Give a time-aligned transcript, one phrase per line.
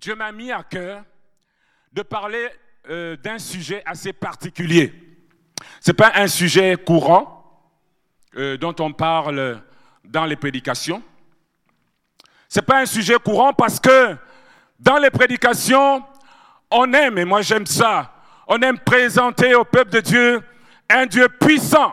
[0.00, 1.02] Dieu m'a mis à cœur
[1.92, 2.48] de parler
[2.88, 4.94] euh, d'un sujet assez particulier.
[5.80, 7.66] Ce n'est pas un sujet courant
[8.36, 9.60] euh, dont on parle
[10.04, 11.02] dans les prédications.
[12.48, 14.16] Ce n'est pas un sujet courant parce que
[14.78, 16.04] dans les prédications,
[16.70, 18.14] on aime, et moi j'aime ça,
[18.46, 20.40] on aime présenter au peuple de Dieu
[20.88, 21.92] un Dieu puissant,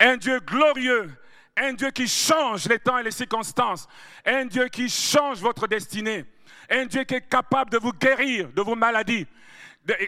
[0.00, 1.14] un Dieu glorieux,
[1.58, 3.86] un Dieu qui change les temps et les circonstances,
[4.24, 6.24] un Dieu qui change votre destinée,
[6.70, 9.26] un Dieu qui est capable de vous guérir de vos maladies,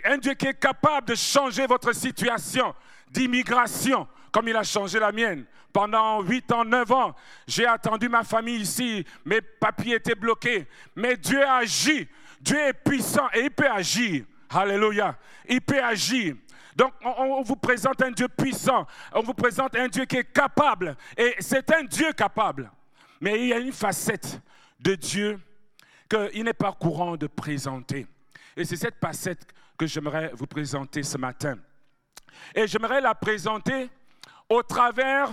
[0.05, 2.75] un Dieu qui est capable de changer votre situation
[3.11, 5.45] d'immigration, comme il a changé la mienne.
[5.73, 7.15] Pendant 8 ans, 9 ans,
[7.47, 10.67] j'ai attendu ma famille ici, mes papiers étaient bloqués.
[10.95, 12.09] Mais Dieu agit,
[12.41, 14.25] Dieu est puissant et il peut agir.
[14.49, 15.17] Alléluia,
[15.49, 16.37] il peut agir.
[16.75, 20.95] Donc, on, vous présente un Dieu puissant, on vous présente un Dieu qui est capable,
[21.17, 22.71] et c'est un Dieu capable.
[23.19, 24.41] Mais il y a une facette
[24.79, 25.41] de Dieu
[26.09, 28.07] qu'il n'est pas courant de présenter.
[28.57, 29.47] Et c'est cette facette
[29.77, 31.57] que j'aimerais vous présenter ce matin.
[32.55, 33.91] Et j'aimerais la présenter
[34.49, 35.31] au travers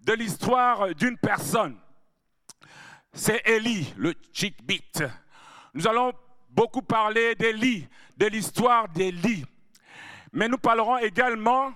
[0.00, 1.76] de l'histoire d'une personne.
[3.12, 4.14] C'est Élie, le
[4.64, 5.04] bit.
[5.74, 6.12] Nous allons
[6.48, 9.44] beaucoup parler d'Élie, de l'histoire d'Élie.
[10.32, 11.72] Mais nous parlerons également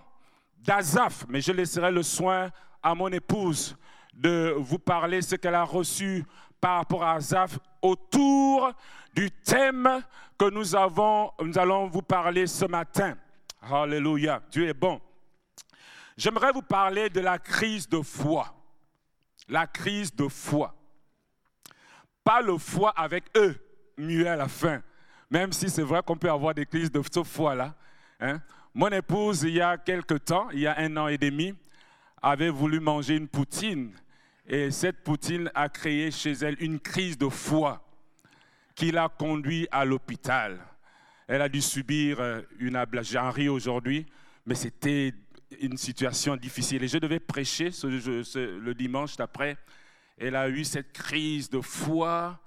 [0.58, 2.50] d'Azaph, mais je laisserai le soin
[2.83, 3.77] à mon épouse
[4.14, 6.24] de vous parler ce qu'elle a reçu
[6.61, 8.73] par rapport à Azaph autour
[9.15, 10.03] du thème
[10.39, 13.17] que nous, avons, nous allons vous parler ce matin.
[13.62, 15.01] Alléluia, Dieu est bon.
[16.17, 18.55] J'aimerais vous parler de la crise de foi.
[19.48, 20.75] La crise de foi.
[22.25, 23.55] Pas le foi avec eux,
[23.97, 24.83] mieux à la fin.
[25.31, 27.75] Même si c'est vrai qu'on peut avoir des crises de foi là.
[28.20, 28.41] Hein.
[28.75, 31.55] Mon épouse, il y a quelque temps, il y a un an et demi,
[32.20, 33.92] avait voulu manger une poutine.
[34.48, 37.83] Et cette poutine a créé chez elle une crise de foi
[38.77, 40.61] qui l'a conduit à l'hôpital.
[41.27, 43.20] Elle a dû subir euh, une ablation.
[43.20, 44.06] J'en ris aujourd'hui,
[44.44, 45.12] mais c'était
[45.61, 46.84] une situation difficile.
[46.84, 49.57] Et je devais prêcher le dimanche d'après.
[50.17, 52.39] Elle a eu cette crise de foi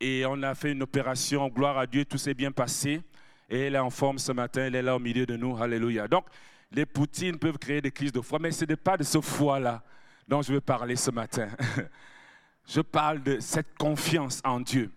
[0.00, 1.48] et on a fait une opération.
[1.48, 3.02] Gloire à Dieu, tout s'est bien passé.
[3.50, 5.60] Et elle est en forme ce matin, elle est là au milieu de nous.
[5.60, 6.08] Alléluia.
[6.08, 6.24] Donc,
[6.72, 9.82] les poutines peuvent créer des crises de foi, mais ce n'est pas de ce foi-là
[10.30, 11.48] dont je veux parler ce matin.
[12.68, 14.92] je parle de cette confiance en Dieu.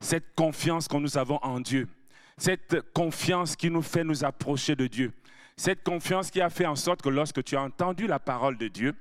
[0.00, 1.86] Cette confiance que nous avons en Dieu.
[2.38, 5.12] Cette confiance qui nous fait nous approcher de Dieu.
[5.58, 8.68] Cette confiance qui a fait en sorte que lorsque tu as entendu la parole de
[8.68, 8.94] Dieu,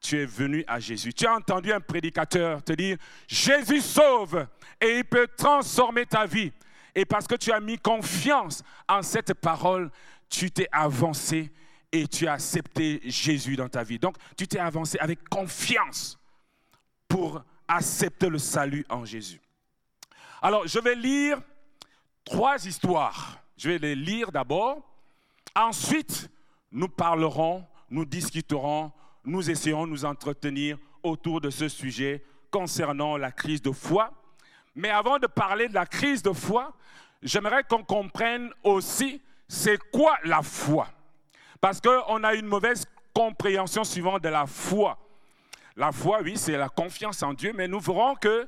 [0.00, 1.12] tu es venu à Jésus.
[1.12, 2.96] Tu as entendu un prédicateur te dire,
[3.28, 4.46] Jésus sauve
[4.80, 6.50] et il peut transformer ta vie.
[6.94, 9.90] Et parce que tu as mis confiance en cette parole,
[10.30, 11.52] tu t'es avancé
[11.94, 14.00] et tu as accepté Jésus dans ta vie.
[14.00, 16.18] Donc, tu t'es avancé avec confiance
[17.06, 19.40] pour accepter le salut en Jésus.
[20.42, 21.40] Alors, je vais lire
[22.24, 23.38] trois histoires.
[23.56, 24.82] Je vais les lire d'abord.
[25.54, 26.28] Ensuite,
[26.72, 28.90] nous parlerons, nous discuterons,
[29.24, 34.12] nous essayons de nous entretenir autour de ce sujet concernant la crise de foi.
[34.74, 36.76] Mais avant de parler de la crise de foi,
[37.22, 40.88] j'aimerais qu'on comprenne aussi c'est quoi la foi.
[41.64, 44.98] Parce qu'on a une mauvaise compréhension suivante de la foi.
[45.76, 48.46] La foi, oui, c'est la confiance en Dieu, mais nous verrons que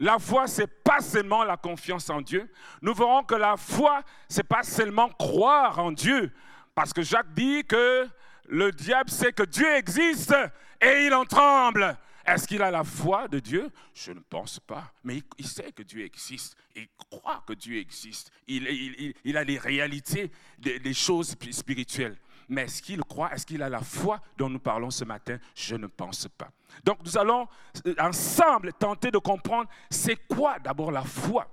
[0.00, 2.50] la foi, c'est pas seulement la confiance en Dieu.
[2.82, 6.32] Nous verrons que la foi, c'est pas seulement croire en Dieu.
[6.74, 8.08] Parce que Jacques dit que
[8.48, 10.34] le diable sait que Dieu existe
[10.80, 11.96] et il en tremble.
[12.26, 13.70] Est-ce qu'il a la foi de Dieu?
[13.94, 14.92] Je ne pense pas.
[15.04, 16.56] Mais il, sait que Dieu existe.
[16.74, 18.32] Il croit que Dieu existe.
[18.48, 22.16] Il, a les réalités des choses spirituelles.
[22.48, 25.38] Mais est-ce qu'il croit Est-ce qu'il a la foi dont nous parlons ce matin?
[25.54, 26.50] Je ne pense pas.
[26.84, 27.46] Donc nous allons
[27.86, 31.48] euh, ensemble tenter de comprendre c'est quoi d'abord la foi?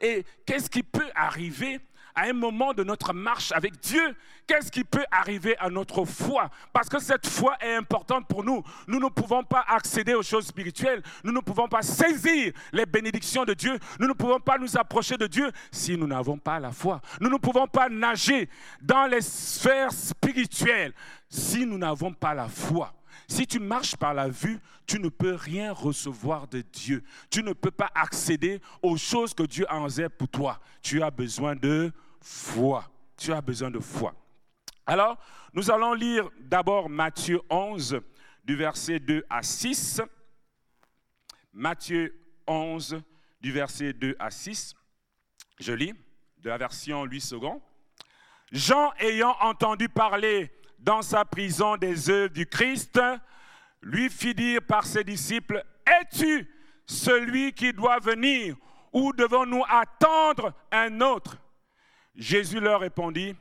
[0.00, 1.80] Et qu'est-ce qui peut arriver
[2.18, 4.16] à un moment de notre marche avec Dieu,
[4.48, 6.50] qu'est-ce qui peut arriver à notre foi?
[6.72, 8.64] Parce que cette foi est importante pour nous.
[8.88, 13.44] Nous ne pouvons pas accéder aux choses spirituelles, nous ne pouvons pas saisir les bénédictions
[13.44, 16.72] de Dieu, nous ne pouvons pas nous approcher de Dieu si nous n'avons pas la
[16.72, 17.00] foi.
[17.20, 18.48] Nous ne pouvons pas nager
[18.82, 20.94] dans les sphères spirituelles
[21.28, 22.92] si nous n'avons pas la foi.
[23.28, 27.04] Si tu marches par la vue, tu ne peux rien recevoir de Dieu.
[27.30, 30.58] Tu ne peux pas accéder aux choses que Dieu a en pour toi.
[30.82, 32.84] Tu as besoin de foi.
[33.16, 34.14] Tu as besoin de foi.
[34.86, 35.18] Alors,
[35.52, 38.00] nous allons lire d'abord Matthieu 11,
[38.44, 40.00] du verset 2 à 6.
[41.52, 42.14] Matthieu
[42.46, 43.00] 11,
[43.40, 44.74] du verset 2 à 6.
[45.58, 45.92] Je lis
[46.38, 47.60] de la version 8 secondes.
[48.52, 53.00] Jean ayant entendu parler dans sa prison des œuvres du Christ,
[53.82, 56.48] lui fit dire par ses disciples, Es-tu
[56.86, 58.56] celui qui doit venir
[58.92, 61.36] ou devons-nous attendre un autre?
[62.18, 63.36] Jésus leur répondit,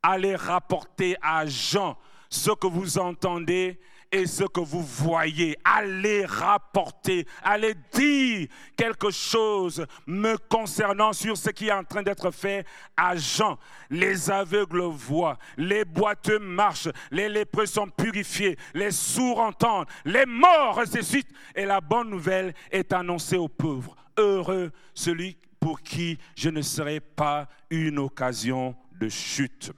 [0.00, 1.98] allez rapporter à Jean
[2.30, 3.80] ce que vous entendez
[4.12, 5.58] et ce que vous voyez.
[5.64, 8.46] Allez rapporter, allez dire
[8.76, 12.64] quelque chose me concernant sur ce qui est en train d'être fait
[12.96, 13.58] à Jean.
[13.90, 20.76] Les aveugles voient, les boiteux marchent, les lépreux sont purifiés, les sourds entendent, les morts
[20.76, 23.96] ressuscitent et la bonne nouvelle est annoncée aux pauvres.
[24.16, 29.72] Heureux celui pour qui je ne serai pas une occasion de chute.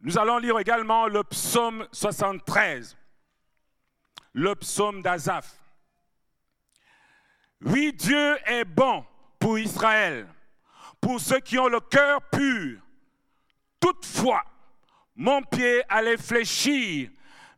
[0.00, 2.96] Nous allons lire également le psaume 73,
[4.32, 5.62] le psaume d'Azaph.
[7.60, 9.06] Oui, Dieu est bon
[9.38, 10.26] pour Israël,
[11.00, 12.80] pour ceux qui ont le cœur pur.
[13.78, 14.42] Toutefois,
[15.14, 17.10] mon pied allait fléchir,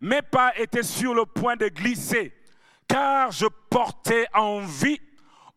[0.03, 2.35] mes pas étaient sur le point de glisser,
[2.87, 5.01] car je portais envie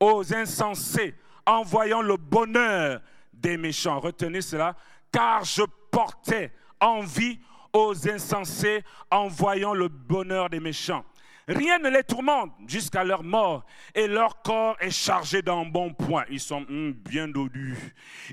[0.01, 1.15] aux insensés
[1.45, 2.99] en voyant le bonheur
[3.31, 3.99] des méchants.
[3.99, 4.75] Retenez cela,
[5.11, 6.51] car je portais
[6.81, 7.39] envie
[7.71, 11.05] aux insensés en voyant le bonheur des méchants.
[11.47, 16.23] Rien ne les tourmente jusqu'à leur mort et leur corps est chargé d'un bon point.
[16.29, 17.77] Ils sont hum, bien dodus.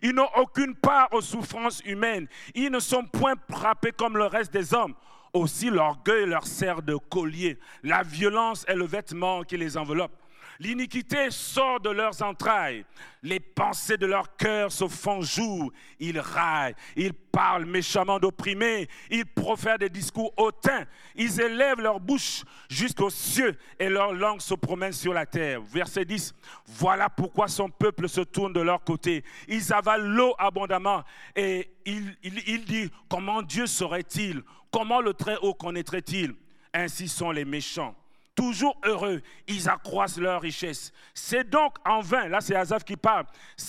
[0.03, 2.29] Ils n'ont aucune part aux souffrances humaines.
[2.55, 4.95] Ils ne sont point frappés comme le reste des hommes.
[5.33, 7.59] Aussi l'orgueil leur sert de collier.
[7.83, 10.13] La violence est le vêtement qui les enveloppe.
[10.61, 12.85] L'iniquité sort de leurs entrailles.
[13.23, 15.73] Les pensées de leur cœur se font jour.
[16.01, 20.85] Ils raillent, ils parlent méchamment d'opprimés, ils profèrent des discours hautains.
[21.15, 25.61] Ils élèvent leur bouche jusqu'aux cieux et leur langue se promène sur la terre.
[25.63, 26.35] Verset 10.
[26.67, 29.23] Voilà pourquoi son peuple se tourne de leur côté.
[29.47, 31.05] Ils avalent l'eau abondamment
[31.37, 36.35] et il, il dit, comment Dieu saurait-il Comment le Très-Haut connaîtrait-il?
[36.75, 37.95] Ainsi sont les méchants
[38.39, 40.93] toujours heureux, ils accroissent leur richesse.
[41.13, 43.27] C'est donc en vain, là c'est Azaf qui parle,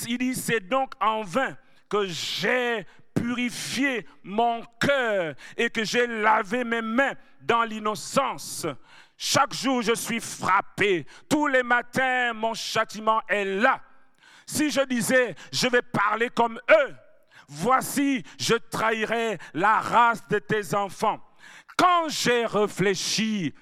[0.07, 1.57] il dit c'est donc en vain
[1.89, 2.85] que j'ai
[3.15, 8.67] purifié mon cœur et que j'ai lavé mes mains dans l'innocence.
[9.17, 13.81] Chaque jour je suis frappé, tous les matins mon châtiment est là.
[14.45, 16.95] Si je disais je vais parler comme eux,
[17.47, 21.19] voici je trahirai la race de tes enfants.
[21.75, 23.53] Quand j'ai réfléchi,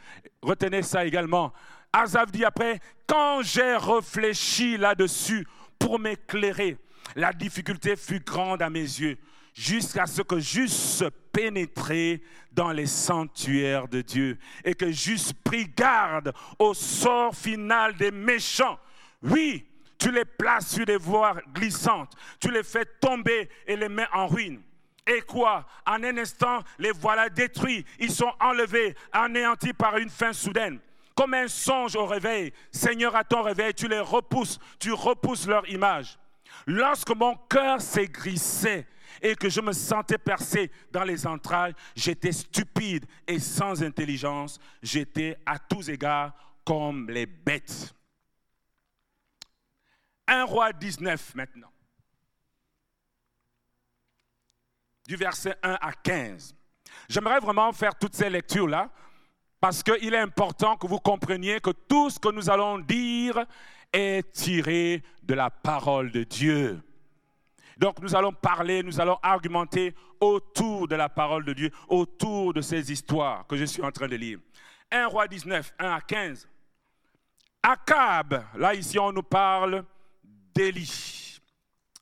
[0.42, 1.54] retenez ça également,
[1.94, 5.48] Azaf dit après, quand j'ai réfléchi là-dessus
[5.80, 6.78] pour m'éclairer,
[7.16, 9.18] la difficulté fut grande à mes yeux,
[9.54, 16.34] jusqu'à ce que j'eusse pénétré dans les sanctuaires de Dieu et que j'eusse pris garde
[16.60, 18.80] au sort final des méchants.
[19.24, 19.68] Oui,
[19.98, 24.28] tu les places sur des voies glissantes, tu les fais tomber et les mets en
[24.28, 24.62] ruine.
[25.08, 25.66] Et quoi?
[25.86, 27.86] En un instant, les voilà détruits.
[27.98, 30.80] Ils sont enlevés, anéantis par une fin soudaine.
[31.16, 32.52] Comme un songe au réveil.
[32.72, 36.20] Seigneur, à ton réveil, tu les repousses, tu repousses leur image.
[36.66, 38.86] Lorsque mon cœur s'aigrissait
[39.22, 44.60] et que je me sentais percé dans les entrailles, j'étais stupide et sans intelligence.
[44.84, 46.34] J'étais à tous égards
[46.66, 47.94] comme les bêtes.
[50.28, 51.72] Un roi 19 maintenant.
[55.08, 56.54] Du verset 1 à 15.
[57.08, 58.92] J'aimerais vraiment faire toutes ces lectures-là
[59.60, 63.46] parce qu'il est important que vous compreniez que tout ce que nous allons dire
[63.94, 66.82] est tiré de la parole de Dieu.
[67.78, 72.62] Donc nous allons parler, nous allons argumenter autour de la parole de Dieu, autour de
[72.62, 74.40] ces histoires que je suis en train de lire.
[74.92, 76.48] 1 roi 19, 1 à 15.
[77.64, 79.86] Akab, là ici on nous parle
[80.24, 81.40] d'Élie,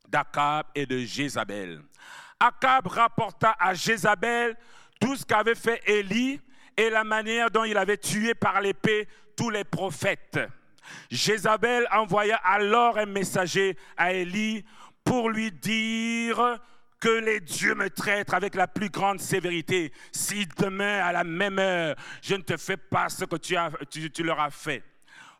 [0.07, 1.81] d'Akab et de Jézabel.
[2.39, 4.55] Akab rapporta à Jézabel
[4.99, 6.39] tout ce qu'avait fait Élie
[6.77, 10.39] et la manière dont il avait tué par l'épée tous les prophètes.
[11.09, 14.63] Jézabel envoya alors un messager à Élie
[15.03, 16.59] pour lui dire
[16.99, 21.59] que les dieux me traitent avec la plus grande sévérité si demain à la même
[21.59, 23.55] heure je ne te fais pas ce que tu,
[24.11, 24.83] tu leur as fait.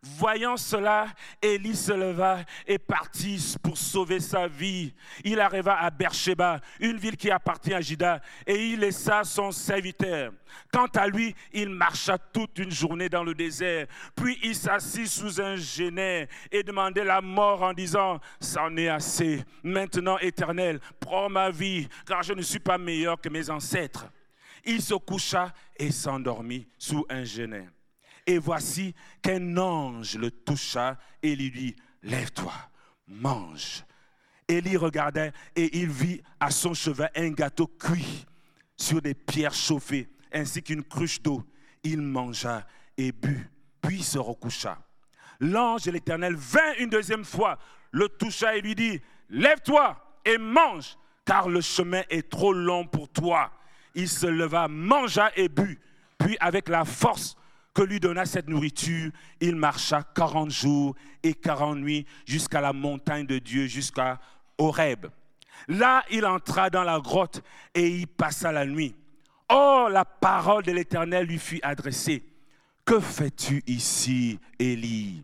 [0.01, 1.07] Voyant cela,
[1.41, 4.93] Élie se leva et partit pour sauver sa vie.
[5.23, 10.31] Il arriva à Beersheba, une ville qui appartient à Juda, et il laissa son serviteur.
[10.71, 13.87] Quant à lui, il marcha toute une journée dans le désert.
[14.15, 19.43] Puis il s'assit sous un genêt et demandait la mort en disant, C'en est assez.
[19.63, 24.07] Maintenant, éternel, prends ma vie, car je ne suis pas meilleur que mes ancêtres.
[24.63, 27.67] Il se coucha et s'endormit sous un genêt.
[28.27, 32.53] Et voici qu'un ange le toucha et lui dit, lève-toi,
[33.07, 33.83] mange.
[34.47, 38.25] Élie regardait et il vit à son chevet un gâteau cuit
[38.77, 41.43] sur des pierres chauffées, ainsi qu'une cruche d'eau.
[41.83, 42.65] Il mangea
[42.97, 43.49] et but,
[43.81, 44.77] puis se recoucha.
[45.39, 47.59] L'ange de l'Éternel vint une deuxième fois,
[47.91, 53.09] le toucha et lui dit, lève-toi et mange, car le chemin est trop long pour
[53.09, 53.51] toi.
[53.93, 55.79] Il se leva, mangea et but,
[56.17, 57.35] puis avec la force
[57.75, 63.27] que lui donna cette nourriture, il marcha 40 jours et 40 nuits jusqu'à la montagne
[63.27, 64.19] de Dieu, jusqu'à
[64.57, 65.07] Horeb.
[65.67, 68.95] Là, il entra dans la grotte et y passa la nuit.
[69.49, 72.23] Or, la parole de l'Éternel lui fut adressée.
[72.85, 75.23] Que fais-tu ici, Élie?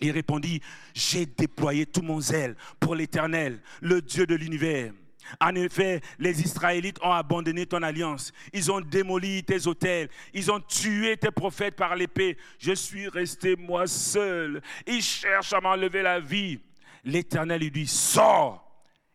[0.00, 0.60] Il répondit,
[0.94, 4.92] j'ai déployé tout mon zèle pour l'Éternel, le Dieu de l'univers.
[5.40, 8.32] En effet, les Israélites ont abandonné ton alliance.
[8.52, 10.08] Ils ont démoli tes hôtels.
[10.34, 12.36] Ils ont tué tes prophètes par l'épée.
[12.58, 14.62] Je suis resté moi seul.
[14.86, 16.60] Ils cherchent à m'enlever la vie.
[17.04, 18.66] L'Éternel lui dit, sors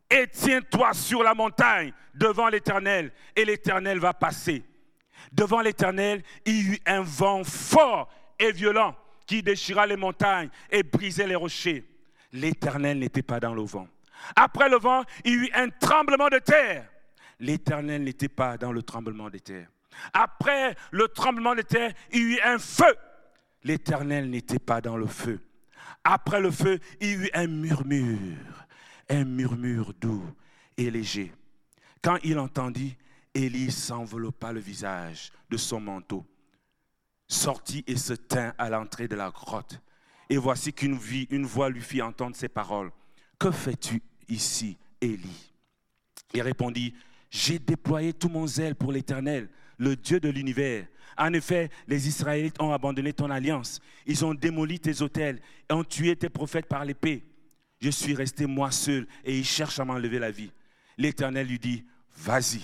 [0.10, 3.12] et tiens-toi sur la montagne devant l'Éternel.
[3.36, 4.64] Et l'Éternel va passer.
[5.32, 8.10] Devant l'Éternel, il y eut un vent fort
[8.40, 8.96] et violent
[9.26, 11.84] qui déchira les montagnes et brisait les rochers.
[12.32, 13.88] L'Éternel n'était pas dans le vent.
[14.36, 16.90] Après le vent, il y eut un tremblement de terre.
[17.40, 19.68] L'Éternel n'était pas dans le tremblement de terre.
[20.14, 22.96] Après le tremblement de terre, il y eut un feu.
[23.64, 25.40] L'Éternel n'était pas dans le feu.
[26.04, 28.68] Après le feu, il y eut un murmure,
[29.10, 30.24] un murmure doux
[30.78, 31.34] et léger.
[32.02, 32.96] Quand il entendit,
[33.34, 36.26] Élie s'enveloppa le visage de son manteau,
[37.28, 39.82] sortit et se tint à l'entrée de la grotte.
[40.30, 40.98] Et voici qu'une
[41.30, 42.92] une voix lui fit entendre ces paroles.
[43.40, 45.52] Que fais-tu ici, Élie
[46.34, 46.94] Il répondit,
[47.30, 50.88] j'ai déployé tout mon zèle pour l'Éternel, le Dieu de l'univers.
[51.18, 53.80] En effet, les Israélites ont abandonné ton alliance.
[54.06, 55.40] Ils ont démoli tes hôtels
[55.70, 57.24] et ont tué tes prophètes par l'épée.
[57.80, 60.52] Je suis resté moi seul et ils cherchent à m'enlever la vie.
[60.98, 61.84] L'Éternel lui dit,
[62.18, 62.62] vas-y,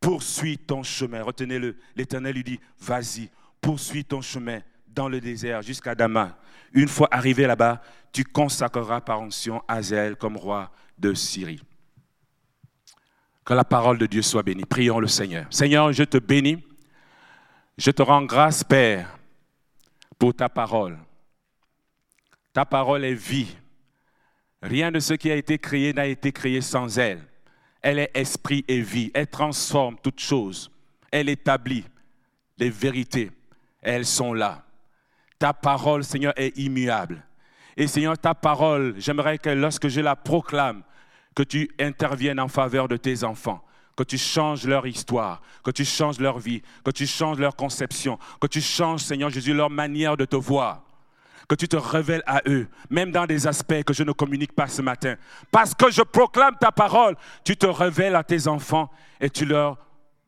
[0.00, 1.22] poursuis ton chemin.
[1.22, 1.76] Retenez-le.
[1.96, 3.30] L'Éternel lui dit, vas-y,
[3.60, 4.60] poursuis ton chemin
[4.94, 6.32] dans le désert jusqu'à Damas.
[6.72, 7.82] Une fois arrivé là-bas,
[8.12, 11.62] tu consacreras par onction Azel comme roi de Syrie.
[13.44, 14.64] Que la parole de Dieu soit bénie.
[14.64, 15.46] Prions le Seigneur.
[15.50, 16.64] Seigneur, je te bénis.
[17.76, 19.18] Je te rends grâce, Père,
[20.18, 20.98] pour ta parole.
[22.52, 23.56] Ta parole est vie.
[24.60, 27.22] Rien de ce qui a été créé n'a été créé sans elle.
[27.80, 29.10] Elle est esprit et vie.
[29.14, 30.70] Elle transforme toutes choses.
[31.10, 31.84] Elle établit
[32.58, 33.32] les vérités.
[33.80, 34.64] Elles sont là.
[35.42, 37.20] Ta parole, Seigneur, est immuable.
[37.76, 40.84] Et Seigneur, ta parole, j'aimerais que lorsque je la proclame,
[41.34, 43.60] que tu interviennes en faveur de tes enfants,
[43.96, 48.20] que tu changes leur histoire, que tu changes leur vie, que tu changes leur conception,
[48.40, 50.84] que tu changes, Seigneur Jésus, leur manière de te voir,
[51.48, 54.68] que tu te révèles à eux, même dans des aspects que je ne communique pas
[54.68, 55.16] ce matin.
[55.50, 59.76] Parce que je proclame ta parole, tu te révèles à tes enfants et tu leur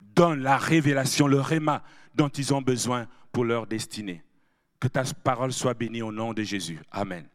[0.00, 1.84] donnes la révélation, le réma
[2.16, 4.24] dont ils ont besoin pour leur destinée.
[4.84, 6.78] Que ta parole soit bénie au nom de Jésus.
[6.92, 7.26] Amen.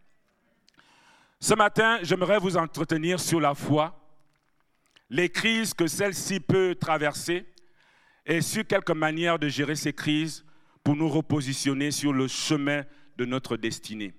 [1.40, 4.00] Ce matin, j'aimerais vous entretenir sur la foi,
[5.10, 7.48] les crises que celle-ci peut traverser
[8.24, 10.46] et sur quelques manières de gérer ces crises
[10.84, 12.84] pour nous repositionner sur le chemin
[13.18, 14.14] de notre destinée.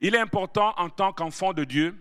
[0.00, 1.96] Il est important en tant qu'enfant de Dieu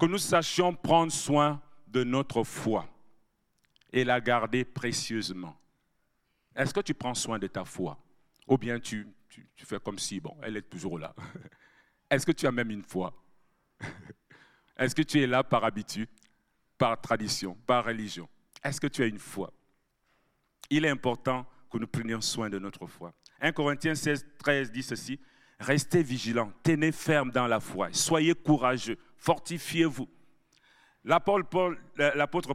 [0.00, 2.88] que nous sachions prendre soin de notre foi
[3.92, 5.56] et la garder précieusement.
[6.56, 7.96] Est-ce que tu prends soin de ta foi
[8.48, 11.14] Ou bien tu, tu, fais comme si, bon, elle est toujours là.
[12.10, 13.14] Est-ce que tu as même une foi?
[14.76, 16.08] Est-ce que tu es là par habitude,
[16.76, 18.28] par tradition, par religion?
[18.62, 19.52] Est-ce que tu as une foi?
[20.68, 23.12] Il est important que nous prenions soin de notre foi.
[23.40, 25.20] 1 Corinthiens 16, 13 dit ceci,
[25.60, 30.08] Restez vigilants, tenez ferme dans la foi, soyez courageux, fortifiez-vous.
[31.04, 31.78] L'apôtre Paul,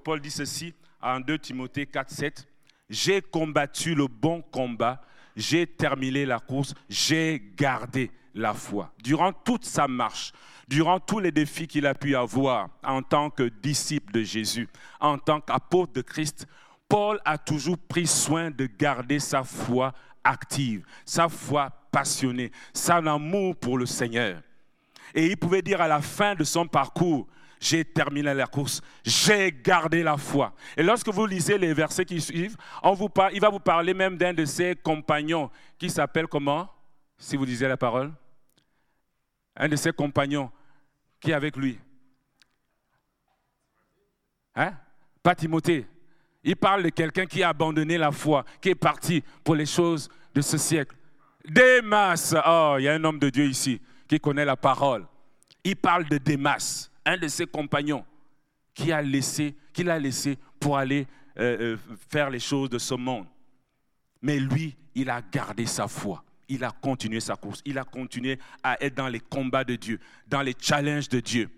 [0.04, 2.48] Paul dit ceci en 2 Timothée 4, 7,
[2.90, 5.02] J'ai combattu le bon combat,
[5.36, 8.92] j'ai terminé la course, j'ai gardé la foi.
[9.04, 10.32] Durant toute sa marche,
[10.68, 14.68] durant tous les défis qu'il a pu avoir en tant que disciple de Jésus,
[15.00, 16.48] en tant qu'apôtre de Christ,
[16.88, 23.56] Paul a toujours pris soin de garder sa foi active, sa foi passionnée, son amour
[23.56, 24.42] pour le Seigneur.
[25.14, 27.28] Et il pouvait dire à la fin de son parcours,
[27.60, 30.54] j'ai terminé la course, j'ai gardé la foi.
[30.78, 32.58] Et lorsque vous lisez les versets qui suivent,
[33.34, 36.70] il va vous parler même d'un de ses compagnons qui s'appelle comment?
[37.18, 38.12] Si vous lisez la parole
[39.56, 40.52] un de ses compagnons
[41.20, 41.80] qui est avec lui.
[44.56, 44.74] Hein?
[45.24, 45.88] Pas Timothée.
[46.44, 50.10] Il parle de quelqu'un qui a abandonné la foi, qui est parti pour les choses
[50.34, 50.96] de ce siècle.
[51.44, 55.06] Démas, oh, il y a un homme de Dieu ici qui connaît la parole.
[55.64, 58.06] Il parle de Démas, un de ses compagnons
[58.74, 61.08] qui a laissé, l'a laissé pour aller
[61.38, 61.78] euh, euh,
[62.10, 63.26] faire les choses de ce monde.
[64.22, 66.24] Mais lui, il a gardé sa foi.
[66.48, 67.62] il a continué sa course.
[67.66, 71.50] Il a continué à être dans les combats de Dieu, dans les challenges de Dieu.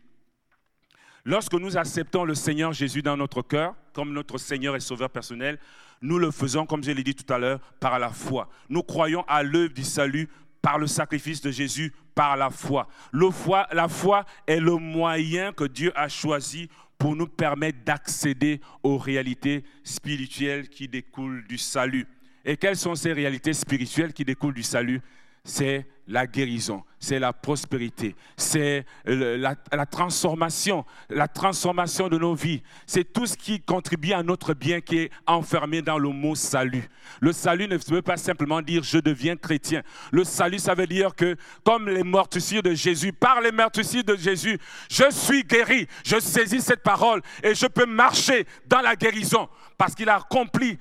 [1.26, 5.60] Lorsque nous acceptons le Seigneur Jésus dans notre cœur, comme notre Seigneur et Sauveur personnel,
[6.02, 8.50] nous le faisons, comme je l'ai dit tout à l'heure, par la foi.
[8.70, 10.30] Nous croyons à l'œuvre du salut
[10.62, 12.88] par le sacrifice de Jésus, par la foi.
[13.14, 19.64] La foi est le moyen que Dieu a choisi pour nous permettre d'accéder aux réalités
[19.84, 22.08] spirituelles qui découlent du salut.
[22.44, 25.02] Et quelles sont ces réalités spirituelles qui découlent du salut?
[25.44, 32.64] C'est la guérison, c'est la prospérité, c'est la, transformation, la transformation de nos vies.
[32.86, 36.88] C'est tout ce qui contribue à notre bien qui est enfermé dans le mot salut.
[37.20, 39.84] Le salut ne veut pas simplement dire je deviens chrétien.
[40.12, 44.16] Le salut, ça veut dire que comme les meurtrissures de Jésus, par les meurtrissures de
[44.16, 44.58] Jésus,
[44.90, 45.88] je suis guéri.
[46.06, 50.78] Je saisis cette parole et je peux marcher dans la guérison parce qu'il a accompli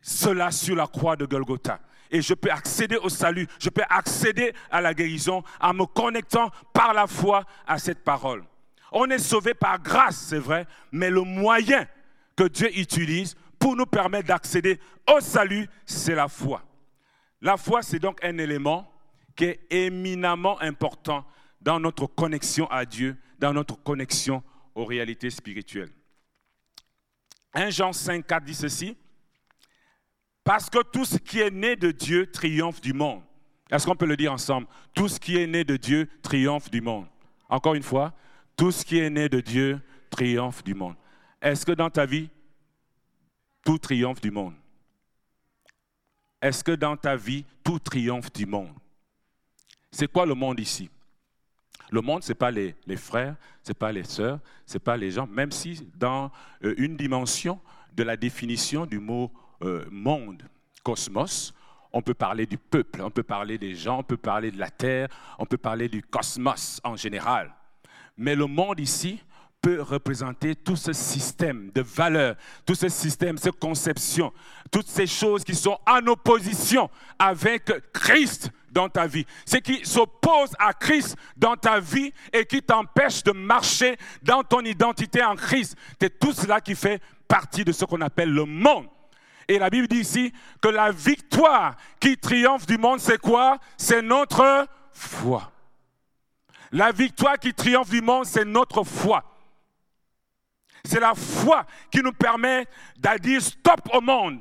[0.00, 1.80] cela sur la croix de Golgotha.
[2.10, 6.50] Et je peux accéder au salut, je peux accéder à la guérison en me connectant
[6.72, 8.44] par la foi à cette parole.
[8.92, 11.86] On est sauvé par grâce, c'est vrai, mais le moyen
[12.36, 16.62] que Dieu utilise pour nous permettre d'accéder au salut, c'est la foi.
[17.40, 18.90] La foi, c'est donc un élément
[19.36, 21.24] qui est éminemment important
[21.60, 24.42] dans notre connexion à Dieu, dans notre connexion
[24.74, 25.90] aux réalités spirituelles.
[27.54, 28.96] 1 Jean 5, 4 dit ceci.
[30.44, 33.22] Parce que tout ce qui est né de Dieu triomphe du monde.
[33.70, 34.66] Est-ce qu'on peut le dire ensemble?
[34.94, 37.06] Tout ce qui est né de Dieu triomphe du monde.
[37.48, 38.12] Encore une fois,
[38.56, 39.80] tout ce qui est né de Dieu
[40.10, 40.96] triomphe du monde.
[41.40, 42.28] Est-ce que dans ta vie,
[43.64, 44.54] tout triomphe du monde?
[46.42, 48.74] Est-ce que dans ta vie, tout triomphe du monde?
[49.90, 50.90] C'est quoi le monde ici?
[51.90, 54.96] Le monde, ce n'est pas les, frères, ce n'est pas les sœurs, ce n'est pas
[54.96, 56.30] les gens, même si dans
[56.64, 57.60] euh, une dimension
[57.94, 59.32] de la définition du mot
[59.62, 60.42] euh, monde,
[60.82, 61.52] cosmos,
[61.92, 64.70] on peut parler du peuple, on peut parler des gens, on peut parler de la
[64.70, 67.52] terre, on peut parler du cosmos en général.
[68.16, 69.20] Mais le monde ici
[69.60, 74.32] peut représenter tout ce système de valeurs, tout ce système, cette conception,
[74.70, 79.26] toutes ces choses qui sont en opposition avec Christ dans ta vie.
[79.44, 84.60] Ce qui s'oppose à Christ dans ta vie et qui t'empêche de marcher dans ton
[84.60, 85.76] identité en Christ.
[86.00, 88.86] C'est tout cela qui fait partie de ce qu'on appelle le monde.
[89.50, 90.32] Et la Bible dit ici
[90.62, 93.58] que la victoire qui triomphe du monde, c'est quoi?
[93.76, 95.50] C'est notre foi.
[96.70, 99.24] La victoire qui triomphe du monde, c'est notre foi.
[100.84, 102.64] C'est la foi qui nous permet
[102.96, 104.40] de dire stop au monde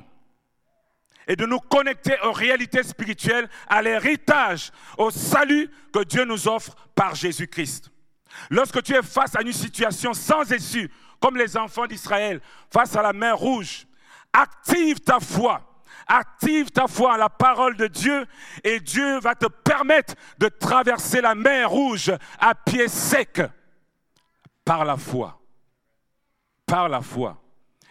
[1.27, 6.75] et de nous connecter aux réalités spirituelles, à l'héritage, au salut que Dieu nous offre
[6.93, 7.89] par Jésus-Christ.
[8.51, 12.41] Lorsque tu es face à une situation sans issue, comme les enfants d'Israël,
[12.71, 13.87] face à la mer rouge,
[14.33, 15.61] Active ta foi.
[16.07, 18.25] Active ta foi à la parole de Dieu
[18.63, 23.41] et Dieu va te permettre de traverser la mer rouge à pied sec
[24.65, 25.39] par la foi.
[26.65, 27.39] Par la foi.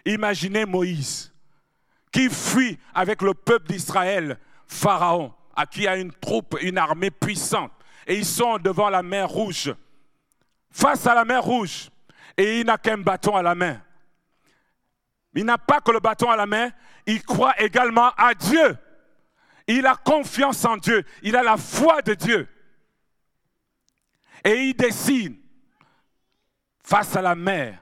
[0.05, 1.33] Imaginez Moïse
[2.11, 7.73] qui fuit avec le peuple d'Israël, Pharaon, à qui a une troupe, une armée puissante.
[8.07, 9.75] Et ils sont devant la mer rouge,
[10.71, 11.91] face à la mer rouge.
[12.37, 13.81] Et il n'a qu'un bâton à la main.
[15.39, 16.73] Il n'a pas que le bâton à la main,
[17.07, 18.77] il croit également à Dieu.
[19.69, 22.49] Il a confiance en Dieu, il a la foi de Dieu.
[24.43, 25.37] Et il décide,
[26.83, 27.81] face à la mer,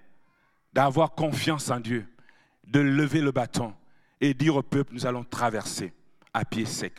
[0.70, 2.06] d'avoir confiance en Dieu,
[2.66, 3.74] de lever le bâton
[4.20, 5.94] et dire au peuple, nous allons traverser
[6.34, 6.92] à pied sec.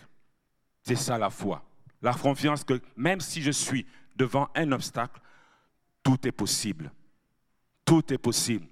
[0.82, 1.64] C'est ça la foi.
[2.02, 5.22] La confiance que même si je suis devant un obstacle,
[6.02, 6.92] tout est possible.
[7.86, 8.66] Tout est possible.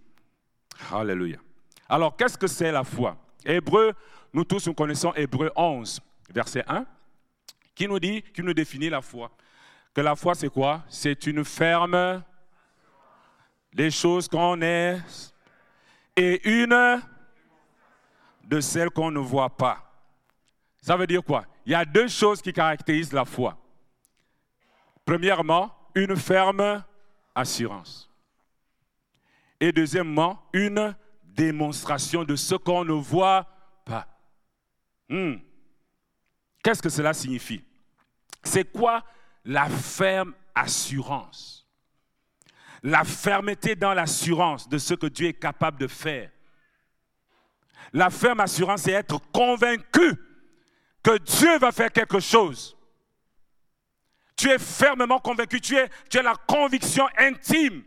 [0.91, 1.37] Alléluia.
[1.87, 3.17] Alors, qu'est-ce que c'est la foi?
[3.43, 3.93] Hébreu,
[4.33, 6.85] nous tous nous connaissons Hébreu 11, verset 1,
[7.75, 9.31] qui nous dit, qui nous définit la foi.
[9.93, 10.83] Que la foi, c'est quoi?
[10.89, 12.23] C'est une ferme
[13.71, 14.99] des choses qu'on est
[16.15, 17.01] et une
[18.43, 19.91] de celles qu'on ne voit pas.
[20.81, 21.45] Ça veut dire quoi?
[21.65, 23.57] Il y a deux choses qui caractérisent la foi.
[25.03, 26.83] Premièrement, une ferme
[27.33, 28.09] assurance.
[29.59, 30.95] Et deuxièmement, une
[31.35, 33.47] démonstration de ce qu'on ne voit
[33.85, 34.07] pas.
[35.09, 35.35] Hmm.
[36.63, 37.63] Qu'est-ce que cela signifie?
[38.43, 39.03] C'est quoi
[39.43, 41.67] la ferme assurance?
[42.81, 46.31] La fermeté dans l'assurance de ce que Dieu est capable de faire.
[47.93, 50.15] La ferme assurance, c'est être convaincu
[51.03, 52.75] que Dieu va faire quelque chose.
[54.35, 57.83] Tu es fermement convaincu, tu, es, tu as la conviction intime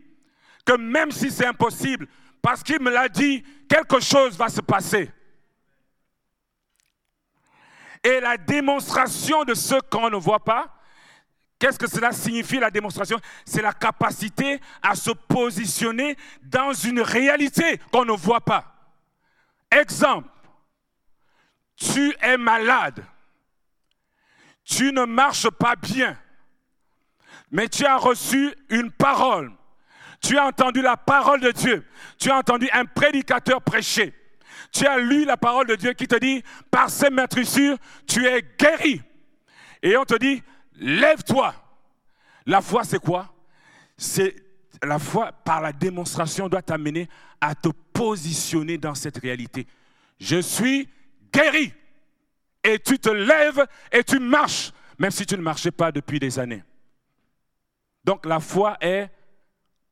[0.65, 2.07] que même si c'est impossible,
[2.41, 5.11] parce qu'il me l'a dit, quelque chose va se passer.
[8.03, 10.73] Et la démonstration de ce qu'on ne voit pas,
[11.59, 13.19] qu'est-ce que cela signifie la démonstration?
[13.45, 18.73] C'est la capacité à se positionner dans une réalité qu'on ne voit pas.
[19.69, 20.29] Exemple,
[21.75, 23.05] tu es malade,
[24.63, 26.17] tu ne marches pas bien,
[27.51, 29.51] mais tu as reçu une parole.
[30.21, 31.85] Tu as entendu la parole de Dieu.
[32.17, 34.13] Tu as entendu un prédicateur prêcher.
[34.71, 38.43] Tu as lu la parole de Dieu qui te dit, par ces maîtrisures, tu es
[38.57, 39.01] guéri.
[39.81, 40.43] Et on te dit,
[40.75, 41.53] lève-toi.
[42.45, 43.33] La foi, c'est quoi?
[43.97, 44.35] C'est
[44.83, 47.07] la foi, par la démonstration, doit t'amener
[47.41, 49.67] à te positionner dans cette réalité.
[50.19, 50.89] Je suis
[51.33, 51.73] guéri.
[52.63, 56.37] Et tu te lèves et tu marches, même si tu ne marchais pas depuis des
[56.39, 56.63] années.
[58.03, 59.09] Donc la foi est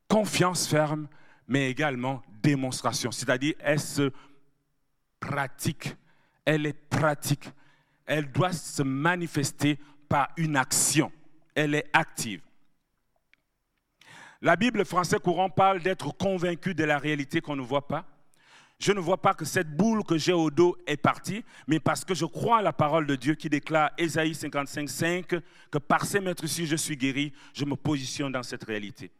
[0.08, 1.08] confiance ferme,
[1.46, 3.10] mais également démonstration.
[3.10, 4.10] C'est-à-dire, elle se
[5.20, 5.94] pratique.
[6.44, 7.50] Elle est pratique.
[8.06, 11.12] Elle doit se manifester par une action.
[11.54, 12.40] Elle est active.
[14.40, 18.06] La Bible français courant parle d'être convaincu de la réalité qu'on ne voit pas.
[18.78, 22.04] Je ne vois pas que cette boule que j'ai au dos est partie, mais parce
[22.04, 25.26] que je crois à la parole de Dieu qui déclare, Ésaïe 55, 5,
[25.70, 29.10] que par ces maîtres ci je suis guéri, je me positionne dans cette réalité.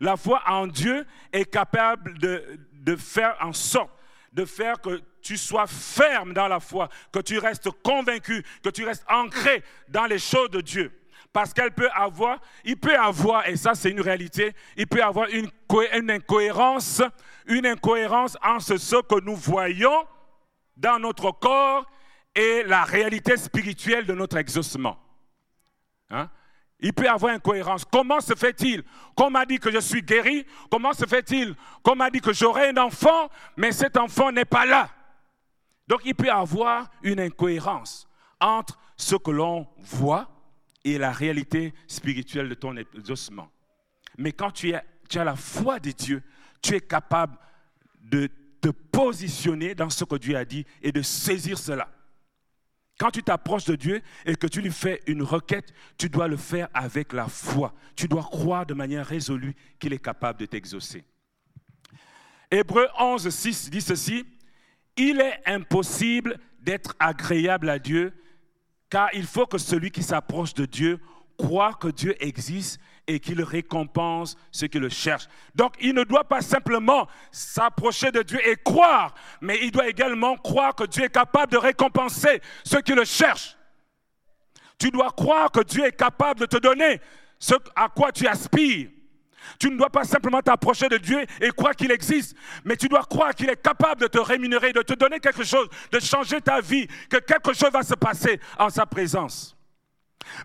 [0.00, 3.90] La foi en Dieu est capable de, de faire en sorte
[4.32, 8.84] de faire que tu sois ferme dans la foi, que tu restes convaincu, que tu
[8.84, 10.92] restes ancré dans les choses de Dieu.
[11.32, 15.28] Parce qu'elle peut avoir, il peut avoir, et ça c'est une réalité, il peut avoir
[15.28, 15.50] une,
[15.92, 17.02] une incohérence,
[17.46, 20.06] une incohérence entre ce que nous voyons
[20.76, 21.84] dans notre corps
[22.34, 24.98] et la réalité spirituelle de notre exaucement.
[26.10, 26.30] Hein?
[26.80, 27.84] Il peut y avoir incohérence.
[27.84, 28.84] Comment se fait-il
[29.16, 30.46] qu'on m'a dit que je suis guéri?
[30.70, 34.64] Comment se fait-il qu'on m'a dit que j'aurai un enfant, mais cet enfant n'est pas
[34.64, 34.90] là?
[35.88, 38.06] Donc il peut y avoir une incohérence
[38.40, 40.28] entre ce que l'on voit
[40.84, 43.50] et la réalité spirituelle de ton exaucement.
[44.16, 44.72] Mais quand tu,
[45.08, 46.22] tu as la foi de Dieu,
[46.62, 47.36] tu es capable
[48.00, 48.28] de
[48.60, 51.88] te positionner dans ce que Dieu a dit et de saisir cela.
[52.98, 56.36] Quand tu t'approches de Dieu et que tu lui fais une requête, tu dois le
[56.36, 57.72] faire avec la foi.
[57.94, 61.04] Tu dois croire de manière résolue qu'il est capable de t'exaucer.
[62.50, 64.26] Hébreu 11, 6 dit ceci,
[64.96, 68.12] Il est impossible d'être agréable à Dieu,
[68.90, 70.98] car il faut que celui qui s'approche de Dieu
[71.36, 75.28] croit que Dieu existe et qu'il récompense ceux qui le cherchent.
[75.54, 80.36] Donc il ne doit pas simplement s'approcher de Dieu et croire, mais il doit également
[80.36, 83.56] croire que Dieu est capable de récompenser ceux qui le cherchent.
[84.78, 87.00] Tu dois croire que Dieu est capable de te donner
[87.38, 88.90] ce à quoi tu aspires.
[89.58, 93.04] Tu ne dois pas simplement t'approcher de Dieu et croire qu'il existe, mais tu dois
[93.04, 96.60] croire qu'il est capable de te rémunérer, de te donner quelque chose, de changer ta
[96.60, 99.57] vie, que quelque chose va se passer en sa présence.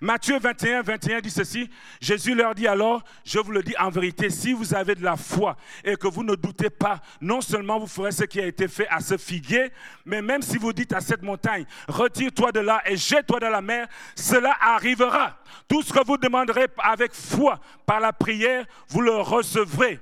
[0.02, 1.70] Matthieu 21, 21 dit ceci,
[2.02, 5.16] Jésus leur dit alors, je vous le dis en vérité, si vous avez de la
[5.16, 8.68] foi et que vous ne doutez pas, non seulement vous ferez ce qui a été
[8.68, 9.72] fait à ce figuier,
[10.06, 13.62] mais même si vous dites à cette montagne, retire-toi de là et jette-toi dans la
[13.62, 15.38] mer, cela arrivera.
[15.68, 20.00] Tout ce que vous demanderez avec foi par la prière, vous le recevrez.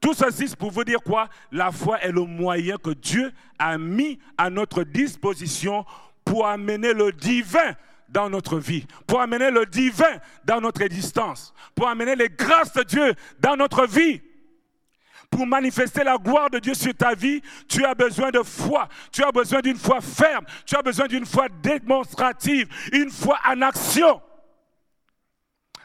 [0.00, 1.28] Tout ceci pour vous dire quoi?
[1.52, 5.84] La foi est le moyen que Dieu a mis à notre disposition
[6.24, 7.74] pour amener le divin
[8.14, 12.84] dans notre vie, pour amener le divin dans notre existence, pour amener les grâces de
[12.84, 14.22] Dieu dans notre vie.
[15.30, 19.24] Pour manifester la gloire de Dieu sur ta vie, tu as besoin de foi, tu
[19.24, 24.22] as besoin d'une foi ferme, tu as besoin d'une foi démonstrative, une foi en action.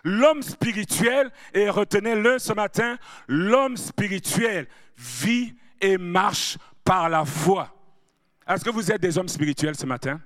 [0.04, 7.76] L'homme spirituel, et retenez-le ce matin, l'homme spirituel vit et marche par la foi.
[8.48, 10.22] Est-ce que vous êtes des hommes spirituels ce matin?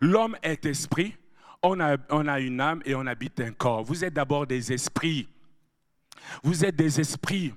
[0.00, 1.16] L'homme est esprit,
[1.64, 3.82] on a, une âme et on habite un corps.
[3.82, 5.28] Vous êtes d'abord des esprits.
[6.42, 7.52] Vous êtes des esprits.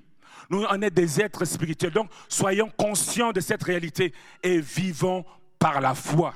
[0.50, 1.92] Nous, on est des êtres spirituels.
[1.92, 5.24] Donc, soyons conscients de cette réalité et vivons
[5.58, 6.34] par la foi.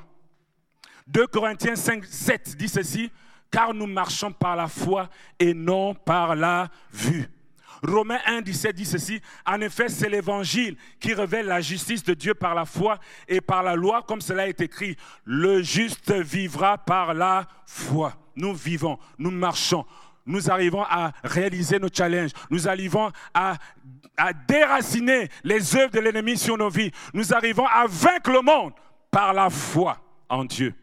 [1.07, 3.11] 2 Corinthiens 5, 7 dit ceci,
[3.51, 5.09] car nous marchons par la foi
[5.39, 7.29] et non par la vue.
[7.83, 12.33] Romains 1, 17 dit ceci, en effet, c'est l'évangile qui révèle la justice de Dieu
[12.33, 17.13] par la foi et par la loi, comme cela est écrit, le juste vivra par
[17.13, 18.13] la foi.
[18.35, 19.85] Nous vivons, nous marchons,
[20.25, 23.57] nous arrivons à réaliser nos challenges, nous arrivons à,
[24.15, 28.73] à déraciner les œuvres de l'ennemi sur nos vies, nous arrivons à vaincre le monde
[29.11, 29.97] par la foi
[30.29, 30.73] en Dieu.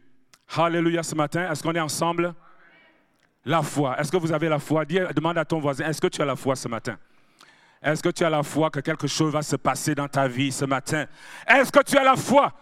[0.55, 2.35] Alléluia ce matin, est-ce qu'on est ensemble?
[3.45, 3.99] La foi.
[3.99, 4.85] Est-ce que vous avez la foi?
[4.85, 6.99] Demande à ton voisin, est-ce que tu as la foi ce matin?
[7.83, 10.53] Est-ce que tu as la foi que quelque chose va se passer dans ta vie
[10.53, 11.07] ce matin?
[11.47, 12.53] Est-ce que tu as la foi?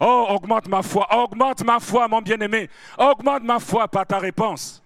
[0.00, 2.68] Oh, augmente ma foi, augmente ma foi, mon bien-aimé.
[2.98, 4.82] Augmente ma foi par ta réponse.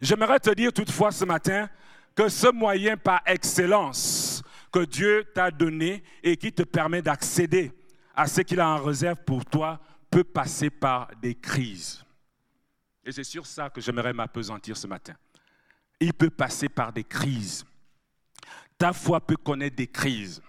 [0.00, 1.68] J'aimerais te dire toutefois ce matin
[2.14, 7.72] que ce moyen par excellence que Dieu t'a donné et qui te permet d'accéder
[8.14, 9.78] à ce qu'il a en réserve pour toi
[10.10, 12.04] peut passer par des crises.
[13.04, 15.14] Et c'est sur ça que j'aimerais m'apesantir ce matin.
[15.98, 17.64] Il peut passer par des crises.
[18.78, 20.42] Ta foi peut connaître des crises.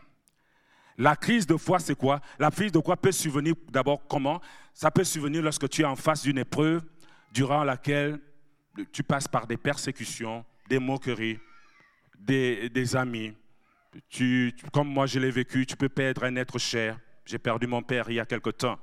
[0.97, 2.21] La crise de foi, c'est quoi?
[2.37, 4.39] La crise de foi peut survenir d'abord comment?
[4.73, 6.83] Ça peut survenir lorsque tu es en face d'une épreuve
[7.31, 8.19] durant laquelle
[8.91, 11.39] tu passes par des persécutions, des moqueries,
[12.19, 13.33] des, amis.
[14.09, 16.99] Tu, comme moi je l'ai vécu, tu peux perdre un être cher.
[17.25, 18.79] J'ai perdu mon père il y a quelque temps.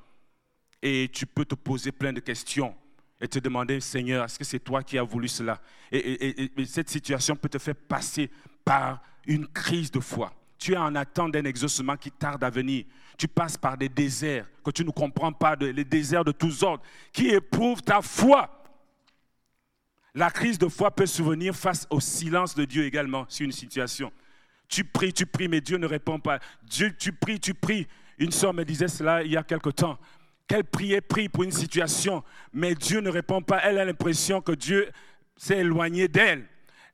[0.83, 2.75] Et tu peux te poser plein de questions
[3.21, 5.61] et te demander, Seigneur, est-ce que c'est toi qui as voulu cela?
[5.93, 8.31] Et, cette situation peut te faire passer
[8.65, 10.33] par une crise de foi.
[10.59, 12.85] Tu es en attente d'un exaucement qui tarde à venir.
[13.19, 16.83] Tu passes par des déserts que tu ne comprends pas, les déserts de tous ordres,
[17.13, 18.63] qui éprouvent ta foi.
[20.15, 24.13] La crise de foi peut survenir face au silence de Dieu également sur une situation.
[24.69, 26.41] Tu pries, tu pries, mais Dieu ne répond pas.
[26.63, 27.87] Dieu, tu pries, tu pries.
[28.19, 29.99] Une soeur me disait cela il y a quelque temps
[30.51, 33.61] qu'elle priait, prie pour une situation, mais Dieu ne répond pas.
[33.63, 34.91] Elle a l'impression que Dieu
[35.37, 36.45] s'est éloigné d'elle.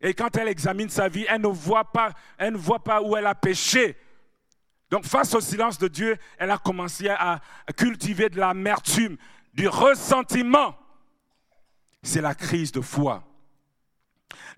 [0.03, 3.17] Et quand elle examine sa vie, elle ne voit pas, elle ne voit pas où
[3.17, 3.97] elle a péché.
[4.91, 7.41] Donc face au silence de Dieu, elle a commencé à
[7.75, 9.17] cultiver de l'amertume,
[9.55, 10.77] du ressentiment.
[12.03, 13.25] C'est la crise de foi.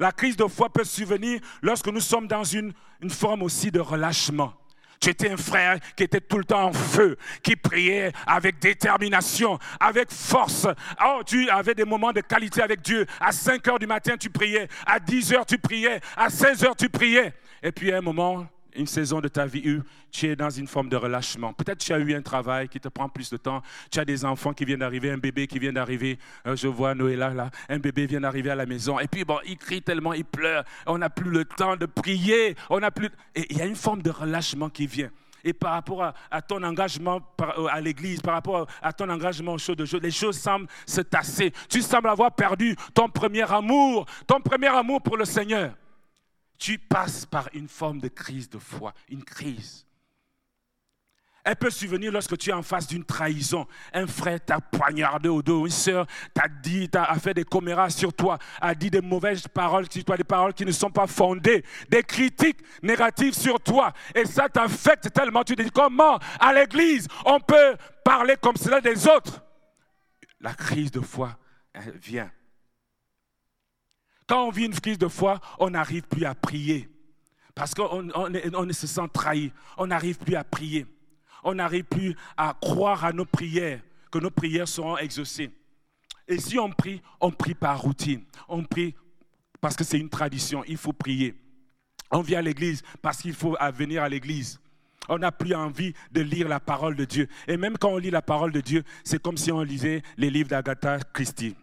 [0.01, 2.75] La crise de foi peut survenir lorsque nous sommes dans une
[3.11, 4.55] forme aussi de relâchement.
[5.01, 9.59] Tu étais un frère qui était tout le temps en feu, qui priait avec détermination,
[9.79, 10.67] avec force.
[11.05, 13.07] Oh, tu avais des moments de qualité avec Dieu.
[13.21, 14.69] À 5 heures du matin, tu priais.
[14.87, 16.01] À 10 heures, tu priais.
[16.17, 17.33] À 16 heures, tu priais.
[17.63, 20.67] Et puis, à un moment, une saison de ta vie où tu es dans une
[20.67, 21.53] forme de relâchement.
[21.53, 23.63] Peut-être tu as eu un travail qui te prend plus de temps.
[23.91, 26.19] Tu as des enfants qui viennent d'arriver, un bébé qui vient d'arriver.
[26.47, 28.99] Euh, je vois Noëlla là, un bébé vient d'arriver à la maison.
[28.99, 30.65] Et puis bon, il crie tellement, il pleure.
[30.87, 32.57] On n'a plus le temps de prier.
[32.71, 33.09] On n'a plus.
[33.35, 35.11] Il y a une forme de relâchement qui vient.
[35.45, 39.59] Et par rapport à, ton engagement euh, à l'église, par rapport à ton engagement au
[39.59, 41.53] show de jeu, les choses semblent se tasser.
[41.69, 45.73] Tu sembles avoir perdu ton premier amour, ton premier amour pour le Seigneur
[46.59, 49.85] tu passes par une forme de crise de foi, une crise.
[51.45, 53.67] Elle peut survenir lorsque tu es en face d'une trahison.
[53.95, 58.13] Un frère t'a poignardé au dos, une sœur t'a dit, t'a fait des comméras sur
[58.13, 61.65] toi, a dit des mauvaises paroles sur toi, des paroles qui ne sont pas fondées,
[61.89, 63.95] des critiques négatives sur toi.
[64.15, 68.83] Et ça t'affecte tellement, tu te dis comment à l'église on peut parler comme cela
[68.83, 69.43] des autres?
[70.41, 71.39] La crise de foi
[72.03, 72.31] vient.
[74.29, 76.89] Quand on vit une crise de foi, on n'arrive plus à prier.
[77.55, 79.51] Parce qu'on on, se sent trahi.
[79.79, 80.87] On n'arrive plus à prier.
[81.43, 83.81] On n'arrive plus à croire à nos prières,
[84.13, 85.51] que nos prières seront exaucées.
[86.29, 88.23] Et si on prie, on prie par routine.
[88.49, 88.95] On prie
[89.61, 90.63] parce que c'est une tradition.
[90.69, 91.35] Il faut prier.
[92.11, 94.61] On vient à l'église parce qu'il faut venir à l'église.
[95.09, 97.29] On n'a plus envie de lire la parole de Dieu.
[97.47, 100.29] Et même quand on lit la parole de Dieu, c'est comme si on lisait les
[100.29, 101.57] livres d'Agatha Christie.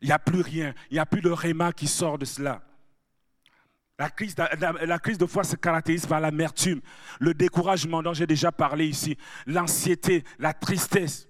[0.00, 0.74] Il n'y a plus rien.
[0.90, 2.62] Il n'y a plus de réma qui sort de cela.
[3.98, 6.80] La crise, de, foi se caractérise par l'amertume,
[7.18, 11.26] le découragement dont j'ai déjà parlé ici, l'anxiété, la tristesse.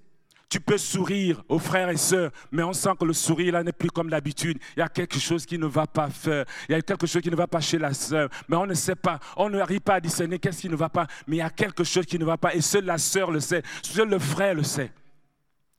[0.50, 3.72] Tu peux sourire aux frères et sœurs, mais on sent que le sourire là n'est
[3.72, 4.59] plus comme d'habitude.
[4.76, 6.44] Il y a quelque chose qui ne va pas faire.
[6.68, 8.74] Il y a quelque chose qui ne va pas chez la sœur, mais on ne
[8.74, 9.18] sait pas.
[9.37, 11.85] On n'arrive pas à discerner qu'est-ce qui ne va pas, mais il y a quelque
[11.85, 12.54] chose qui ne va pas.
[12.54, 14.92] Et seule la sœur le sait, seul le frère le sait.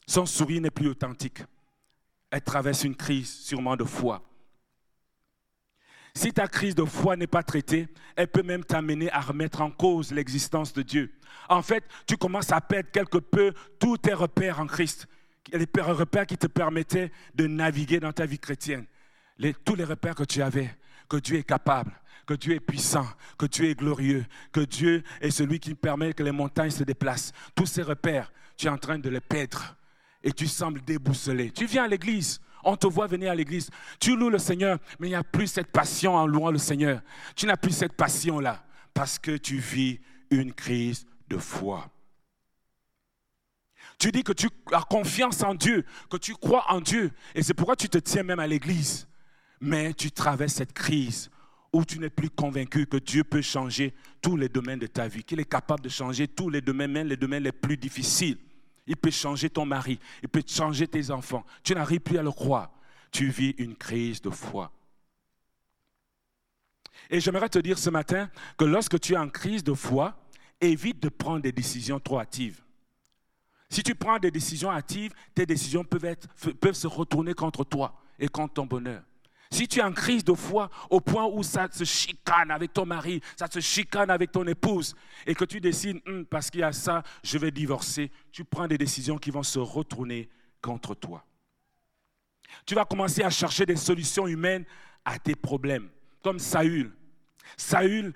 [0.07, 1.43] Son sourire n'est plus authentique
[2.31, 4.23] elle traverse une crise sûrement de foi.
[6.15, 9.71] Si ta crise de foi n'est pas traitée, elle peut même t'amener à remettre en
[9.71, 11.13] cause l'existence de Dieu.
[11.47, 15.07] En fait, tu commences à perdre quelque peu tous tes repères en Christ,
[15.51, 18.85] les repères qui te permettaient de naviguer dans ta vie chrétienne.
[19.63, 20.75] tous les repères que tu avais,
[21.07, 21.91] que Dieu est capable,
[22.25, 26.23] que Dieu est puissant, que Dieu est glorieux, que Dieu est celui qui permet que
[26.23, 27.31] les montagnes se déplacent.
[27.55, 29.75] Tous ces repères, tu es en train de les perdre
[30.23, 31.51] et tu sembles déboussolé.
[31.51, 35.07] Tu viens à l'église, on te voit venir à l'église, tu loues le Seigneur, mais
[35.07, 37.01] il n'y a plus cette passion en louant le Seigneur.
[37.35, 41.89] Tu n'as plus cette passion-là parce que tu vis une crise de foi.
[43.97, 47.53] Tu dis que tu as confiance en Dieu, que tu crois en Dieu, et c'est
[47.53, 49.07] pourquoi tu te tiens même à l'église.
[49.61, 51.29] Mais tu traverses cette crise
[51.73, 55.23] où tu n'es plus convaincu que Dieu peut changer tous les domaines de ta vie,
[55.23, 58.37] qu'il est capable de changer tous les domaines, même les domaines les plus difficiles.
[58.89, 59.99] Il peut changer ton mari.
[60.23, 61.45] Il peut changer tes enfants.
[61.63, 62.71] Tu n'arrives plus à le croire.
[63.11, 64.71] Tu vis une crise de foi.
[67.11, 70.17] Et j'aimerais te dire ce matin que lorsque tu es en crise de foi,
[70.59, 72.61] évite de prendre des décisions trop hâtives.
[73.69, 76.15] Si tu prends des décisions hâtives, tes décisions peuvent,
[76.59, 79.03] peuvent se retourner contre toi et contre ton bonheur.
[79.51, 82.85] Si tu es en crise de foi au point où ça se chicane avec ton
[82.85, 86.63] mari, ça se chicane avec ton épouse, et que tu décides, hum, parce qu'il y
[86.63, 90.29] a ça, je vais divorcer, tu prends des décisions qui vont se retourner
[90.61, 91.25] contre toi.
[92.65, 94.65] Tu vas commencer à chercher des solutions humaines
[95.03, 95.89] à tes problèmes,
[96.23, 96.91] comme Saül.
[97.57, 98.13] Saül,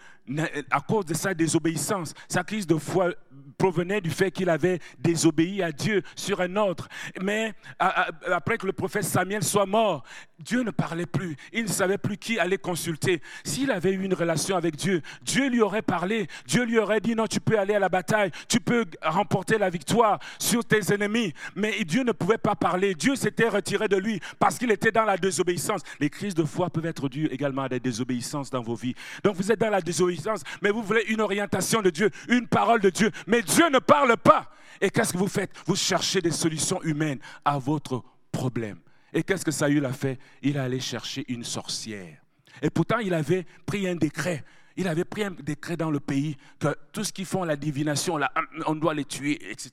[0.72, 3.12] à cause de sa désobéissance, sa crise de foi
[3.58, 6.88] provenait du fait qu'il avait désobéi à Dieu sur un autre.
[7.22, 10.04] Mais après que le prophète Samuel soit mort,
[10.40, 11.38] Dieu ne parlait plus.
[11.54, 13.22] Il ne savait plus qui aller consulter.
[13.44, 16.28] S'il avait eu une relation avec Dieu, Dieu lui aurait parlé.
[16.46, 19.70] Dieu lui aurait dit, non, tu peux aller à la bataille, tu peux remporter la
[19.70, 21.34] victoire sur tes ennemis.
[21.56, 22.96] Mais Dieu ne pouvait pas parler.
[22.96, 25.82] Dieu s'était retiré de lui parce qu'il était dans la désobéissance.
[26.00, 28.96] Les crises de foi peuvent être dues également à des désobéissances dans vos vies.
[29.24, 30.13] Donc vous êtes dans la désobéissance,
[30.62, 33.12] mais vous voulez une orientation de Dieu, une parole de Dieu.
[33.28, 34.50] Mais Dieu ne parle pas.
[34.82, 35.52] Et qu'est-ce que vous faites?
[35.66, 38.80] Vous cherchez des solutions humaines à votre problème.
[39.14, 40.18] Et qu'est-ce que Saül a fait?
[40.42, 42.18] Il est allé chercher une sorcière.
[42.62, 44.44] Et pourtant, il avait pris un décret.
[44.76, 48.18] Il avait pris un décret dans le pays que tout ce qui font la divination,
[48.18, 48.32] là,
[48.66, 49.70] on doit les tuer, etc.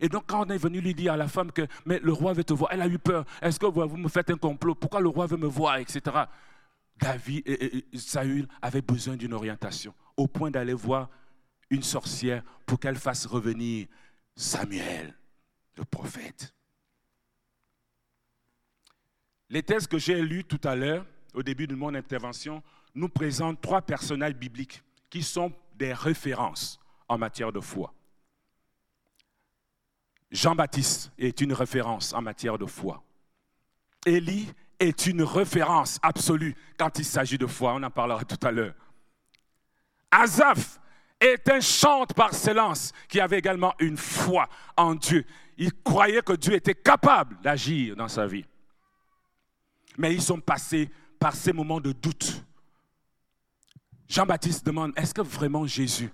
[0.00, 2.32] Et donc, quand on est venu lui dire à la femme que mais le roi
[2.32, 3.26] veut te voir, elle a eu peur.
[3.42, 4.74] Est-ce que vous me faites un complot?
[4.74, 6.00] Pourquoi le roi veut me voir, etc.
[6.98, 11.08] David et Saül avaient besoin d'une orientation, au point d'aller voir
[11.70, 13.86] une sorcière pour qu'elle fasse revenir
[14.34, 15.16] Samuel,
[15.76, 16.54] le prophète.
[19.50, 22.62] Les textes que j'ai lus tout à l'heure, au début de mon intervention,
[22.94, 27.94] nous présentent trois personnages bibliques qui sont des références en matière de foi.
[30.30, 33.02] Jean-Baptiste est une référence en matière de foi.
[34.04, 37.74] Élie est une référence absolue quand il s'agit de foi.
[37.74, 38.74] On en parlera tout à l'heure.
[40.10, 40.80] Azaph
[41.20, 45.24] est un chante par excellence qui avait également une foi en Dieu.
[45.56, 48.44] Il croyait que Dieu était capable d'agir dans sa vie.
[49.96, 50.88] Mais ils sont passés
[51.18, 52.44] par ces moments de doute.
[54.08, 56.10] Jean-Baptiste demande, est-ce que vraiment Jésus,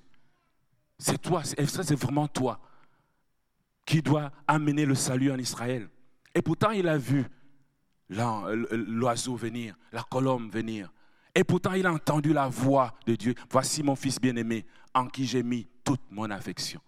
[0.99, 2.59] c'est toi, est-ce que c'est vraiment toi
[3.85, 5.89] qui dois amener le salut en Israël?
[6.35, 7.27] Et pourtant, il a vu
[8.09, 10.93] l'oiseau venir, la colombe venir.
[11.35, 13.35] Et pourtant, il a entendu la voix de Dieu.
[13.51, 14.65] Voici mon fils bien-aimé,
[14.95, 16.81] en qui j'ai mis toute mon affection.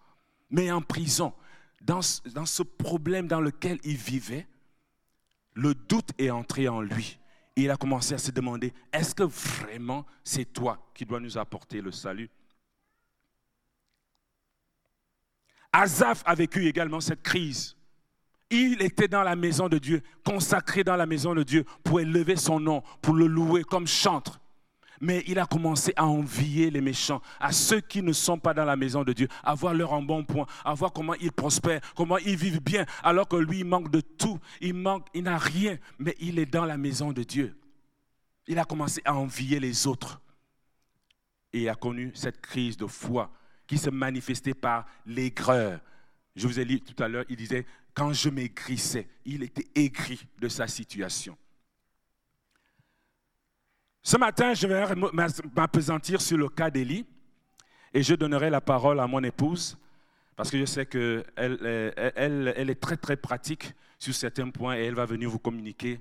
[0.50, 1.34] Mais en prison,
[1.80, 2.00] dans,
[2.32, 4.46] dans ce problème dans lequel il vivait,
[5.54, 7.18] le doute est entré en lui.
[7.56, 11.38] Et il a commencé à se demander, est-ce que vraiment c'est toi qui dois nous
[11.38, 12.30] apporter le salut?
[15.72, 17.75] Azaph a vécu également cette crise.
[18.50, 22.36] Il était dans la maison de Dieu, consacré dans la maison de Dieu pour élever
[22.36, 24.40] son nom, pour le louer comme chantre.
[25.00, 28.64] Mais il a commencé à envier les méchants, à ceux qui ne sont pas dans
[28.64, 31.80] la maison de Dieu, à voir leur en bon point, à voir comment ils prospèrent,
[31.94, 34.38] comment ils vivent bien, alors que lui, il manque de tout.
[34.60, 37.54] Il manque, il n'a rien, mais il est dans la maison de Dieu.
[38.46, 40.20] Il a commencé à envier les autres.
[41.52, 43.30] Et il a connu cette crise de foi
[43.66, 45.80] qui se manifestait par l'aigreur.
[46.36, 50.20] Je vous ai lu tout à l'heure, il disait, quand je maigrissais, il était aigri
[50.38, 51.36] de sa situation.
[54.02, 54.84] Ce matin, je vais
[55.56, 57.06] m'apesantir sur le cas d'Élie
[57.94, 59.78] et je donnerai la parole à mon épouse
[60.36, 64.84] parce que je sais qu'elle elle, elle, est très très pratique sur certains points et
[64.84, 65.98] elle va venir vous communiquer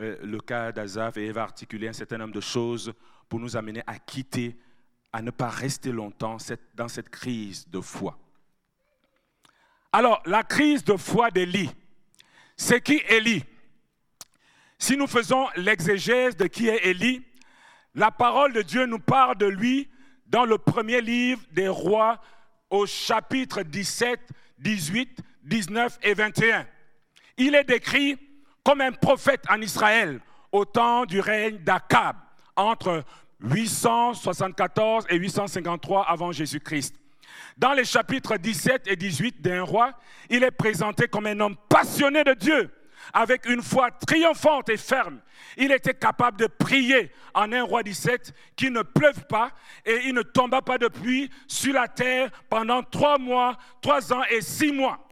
[0.00, 2.92] euh, le cas d'Azaf et elle va articuler un certain nombre de choses
[3.28, 4.58] pour nous amener à quitter,
[5.12, 6.38] à ne pas rester longtemps
[6.74, 8.18] dans cette crise de foi.
[9.92, 11.70] Alors, la crise de foi d'Élie,
[12.56, 13.44] c'est qui Élie
[14.78, 17.22] Si nous faisons l'exégèse de qui est Élie,
[17.94, 19.90] la parole de Dieu nous parle de lui
[20.26, 22.20] dans le premier livre des rois
[22.70, 24.20] au chapitre 17,
[24.58, 26.66] 18, 19 et 21.
[27.36, 28.16] Il est décrit
[28.64, 30.20] comme un prophète en Israël
[30.52, 32.16] au temps du règne d'Akab,
[32.54, 33.02] entre
[33.40, 36.99] 874 et 853 avant Jésus-Christ.
[37.60, 39.92] Dans les chapitres 17 et 18 d'un roi,
[40.30, 42.70] il est présenté comme un homme passionné de Dieu,
[43.12, 45.20] avec une foi triomphante et ferme.
[45.58, 49.50] Il était capable de prier en un roi 17 qu'il ne pleuve pas
[49.84, 54.24] et il ne tomba pas de pluie sur la terre pendant trois mois, trois ans
[54.30, 55.06] et six mois.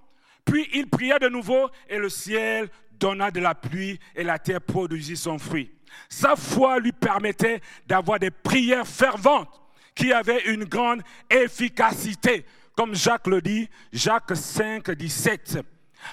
[0.46, 4.62] Puis il pria de nouveau et le ciel donna de la pluie et la terre
[4.62, 5.70] produisit son fruit.
[6.09, 9.67] Sa foi lui permettait d'avoir des prières ferventes
[9.99, 12.46] qui avaient une grande efficacité.
[12.76, 15.59] Comme Jacques le dit, Jacques 5, 17.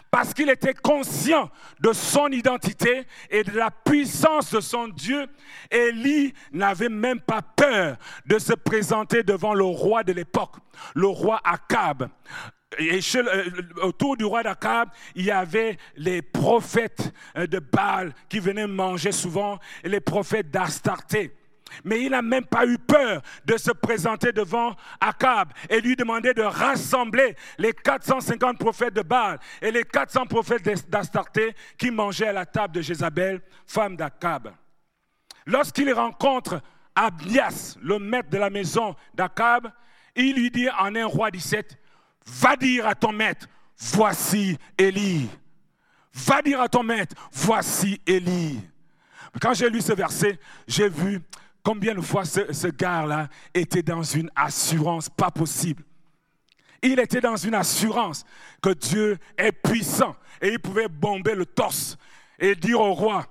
[0.09, 5.27] parce qu'il était conscient de son identité et de la puissance de son Dieu,
[5.69, 10.55] Élie n'avait même pas peur de se présenter devant le roi de l'époque,
[10.95, 12.09] le roi Akab.
[12.79, 13.45] Et euh,
[13.83, 19.11] autour du roi d'Akab, il y avait les prophètes euh, de Baal qui venaient manger
[19.11, 21.31] souvent et les prophètes d'Astarté.
[21.83, 26.33] Mais il n'a même pas eu peur de se présenter devant Akab et lui demander
[26.33, 32.33] de rassembler les 450 prophètes de Baal et les 400 prophètes d'Astarté qui mangeaient à
[32.33, 34.53] la table de Jézabel, femme d'Akab.
[35.45, 36.61] Lorsqu'il rencontre
[36.95, 39.69] Abnias, le maître de la maison d'Akab,
[40.15, 41.77] il lui dit en un roi 17,
[42.25, 43.47] va dire à ton maître,
[43.77, 45.29] voici Élie.
[46.13, 48.61] Va dire à ton maître, voici Élie.
[49.41, 51.21] Quand j'ai lu ce verset, j'ai vu
[51.65, 55.83] Combien de fois ce, gars-là était dans une assurance pas possible?
[56.83, 58.23] Il était dans une assurance
[58.61, 61.97] que Dieu est puissant et il pouvait bomber le torse
[62.37, 63.25] et dire au roi,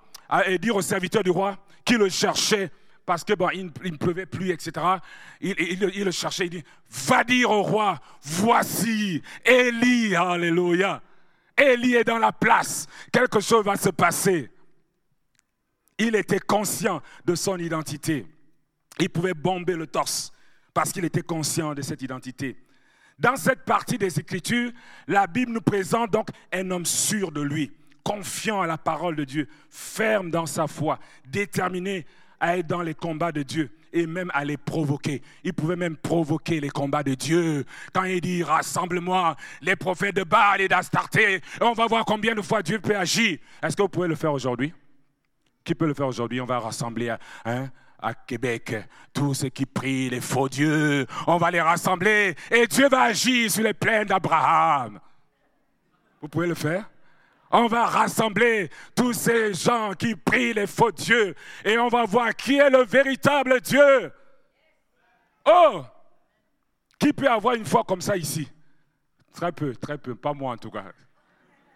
[0.46, 2.72] et dire au serviteur du roi qui le cherchait
[3.06, 4.84] parce que bon, il, ne pleuvait plus, etc.
[5.40, 6.64] Il, il, le cherchait, il dit,
[7.06, 11.00] va dire au roi, voici Élie, alléluia.
[11.56, 14.50] Élie est dans la place, quelque chose va se passer.
[15.98, 18.26] Il était conscient de son identité.
[18.98, 20.32] Il pouvait bomber le torse
[20.72, 22.56] parce qu'il était conscient de cette identité.
[23.18, 24.72] Dans cette partie des Écritures,
[25.06, 27.72] la Bible nous présente donc un homme sûr de lui,
[28.02, 32.06] confiant à la parole de Dieu, ferme dans sa foi, déterminé
[32.40, 35.22] à être dans les combats de Dieu et même à les provoquer.
[35.44, 37.64] Il pouvait même provoquer les combats de Dieu.
[37.92, 42.42] Quand il dit rassemble-moi les prophètes de Baal et d'Astarté, on va voir combien de
[42.42, 43.38] fois Dieu peut agir.
[43.62, 44.74] Est-ce que vous pouvez le faire aujourd'hui?
[45.64, 46.40] Qui peut le faire aujourd'hui?
[46.40, 48.76] On va rassembler hein, à Québec
[49.12, 51.06] tous ceux qui prient les faux dieux.
[51.26, 55.00] On va les rassembler et Dieu va agir sur les plaines d'Abraham.
[56.20, 56.88] Vous pouvez le faire?
[57.50, 61.34] On va rassembler tous ces gens qui prient les faux dieux
[61.64, 64.12] et on va voir qui est le véritable Dieu.
[65.46, 65.84] Oh,
[66.98, 68.50] qui peut avoir une foi comme ça ici?
[69.32, 70.84] Très peu, très peu, pas moi en tout cas.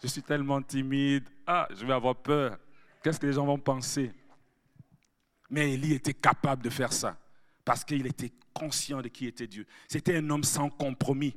[0.03, 1.29] Je suis tellement timide.
[1.47, 2.57] Ah, je vais avoir peur.
[3.09, 4.13] Qu'est-ce que les gens vont penser?
[5.49, 7.17] Mais Élie était capable de faire ça
[7.65, 9.65] parce qu'il était conscient de qui était Dieu.
[9.89, 11.35] C'était un homme sans compromis.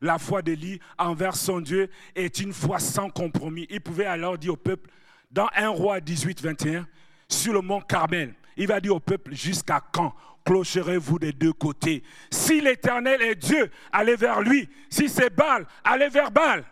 [0.00, 3.68] La foi d'Élie envers son Dieu est une foi sans compromis.
[3.70, 4.90] Il pouvait alors dire au peuple,
[5.30, 6.88] dans 1 roi 18, 21,
[7.28, 12.02] sur le mont Carmel, il va dire au peuple, jusqu'à quand clocherez-vous des deux côtés?
[12.32, 14.68] Si l'Éternel est Dieu, allez vers lui.
[14.90, 16.64] Si c'est Baal, allez vers Baal.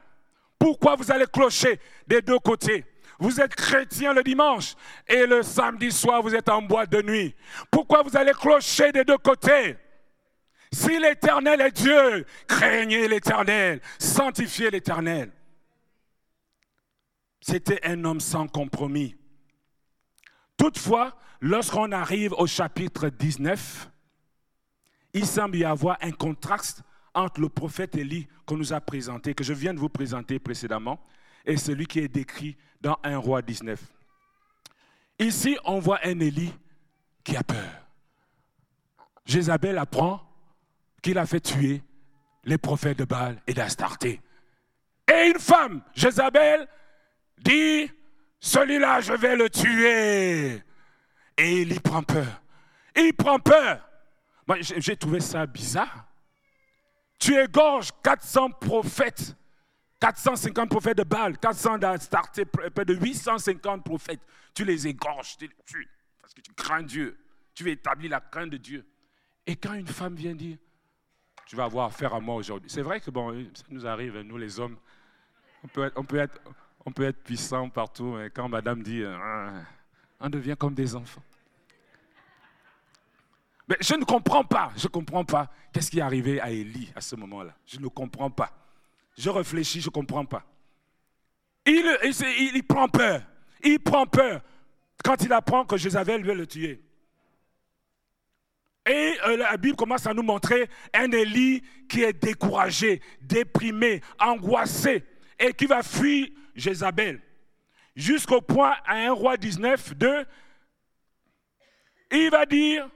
[0.58, 1.78] Pourquoi vous allez clocher
[2.08, 2.84] des deux côtés?
[3.20, 4.74] Vous êtes chrétien le dimanche
[5.06, 7.34] et le samedi soir, vous êtes en boîte de nuit.
[7.70, 9.76] Pourquoi vous allez clocher des deux côtés?
[10.72, 15.30] Si l'Éternel est Dieu, craignez l'Éternel, sanctifiez l'Éternel.
[17.40, 19.16] C'était un homme sans compromis.
[20.56, 23.90] Toutefois, lorsqu'on arrive au chapitre 19,
[25.12, 26.82] il semble y avoir un contraste
[27.14, 31.00] entre le prophète Élie qu'on nous a présenté, que je viens de vous présenter précédemment,
[31.44, 33.80] et celui qui est décrit dans 1 roi 19.
[35.18, 36.52] Ici, on voit un Élie
[37.24, 37.86] qui a peur.
[39.26, 40.22] Jézabel apprend
[41.02, 41.82] qu'il a fait tuer
[42.44, 44.20] les prophètes de Baal et d'Astarté.
[45.12, 46.66] Et une femme, Jézabel,
[47.38, 47.90] dit,
[48.40, 50.62] celui-là, je vais le tuer.
[51.36, 52.42] Et il prend peur.
[52.96, 53.86] Il prend peur.
[54.46, 56.06] Moi, j'ai trouvé ça bizarre.
[57.18, 59.36] Tu égorges 400 prophètes
[60.00, 64.20] 450 prophètes de Baal, 400 d'Astarté, près de 850 prophètes.
[64.54, 65.88] Tu les égorges, tu les tues,
[66.20, 67.16] parce que tu crains Dieu.
[67.54, 68.86] Tu veux établir la crainte de Dieu.
[69.46, 70.56] Et quand une femme vient dire,
[71.46, 72.70] tu vas avoir affaire à moi aujourd'hui.
[72.70, 74.76] C'est vrai que bon, ça nous arrive, nous les hommes,
[75.62, 76.40] on peut être, on peut être,
[76.86, 79.52] on peut être puissant partout, mais quand madame dit, ah,
[80.20, 81.22] on devient comme des enfants.
[83.68, 86.90] Mais je ne comprends pas, je ne comprends pas qu'est-ce qui est arrivé à Élie
[86.94, 87.54] à ce moment-là.
[87.66, 88.52] Je ne comprends pas.
[89.18, 90.44] Je réfléchis, je ne comprends pas.
[91.66, 93.22] Il, prend peur.
[93.62, 94.40] Il prend peur
[95.04, 96.82] quand il apprend que Jézabel veut le tuer.
[98.86, 105.04] Et euh, la Bible commence à nous montrer un Élie qui est découragé, déprimé, angoissé
[105.38, 107.20] et qui va fuir Jézabel.
[107.94, 110.26] Jusqu'au point, à un roi 19, 2,
[112.12, 112.88] il va dire,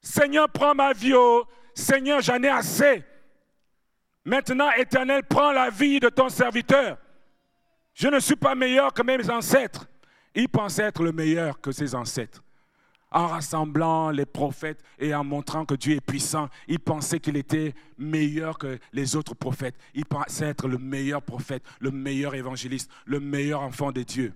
[0.00, 1.44] Seigneur, prends ma vie, oh,
[1.74, 3.04] Seigneur, j'en ai assez.
[4.24, 6.98] Maintenant, Éternel, prends la vie de ton serviteur.
[7.94, 9.88] Je ne suis pas meilleur que mes ancêtres.
[10.34, 12.42] Il pensait être le meilleur que ses ancêtres.
[13.12, 17.74] en rassemblant les prophètes et en montrant que Dieu est puissant, il pensait qu'il était
[17.98, 19.76] meilleur que les autres prophètes.
[19.94, 24.32] Il pensait être le meilleur prophète, le meilleur évangéliste, le meilleur enfant de Dieu.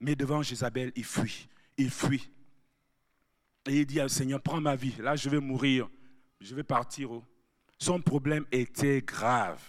[0.00, 2.32] Mais devant Jézabel, il fuit, il fuit.
[3.68, 5.88] Et il dit au Seigneur, prends ma vie, là je vais mourir,
[6.40, 7.12] je vais partir.
[7.12, 7.24] Oh.
[7.82, 9.60] Son problème était grave.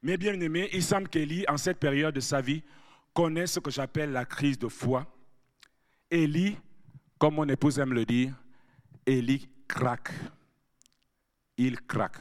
[0.00, 2.62] Mais bien aimé, il semble qu'Élie, en cette période de sa vie,
[3.12, 5.04] connaît ce que j'appelle la crise de foi
[6.08, 6.56] Élie,
[7.18, 8.32] comme mon épouse aime le dire,
[9.04, 10.12] Élie craque.
[11.56, 12.18] Il craque.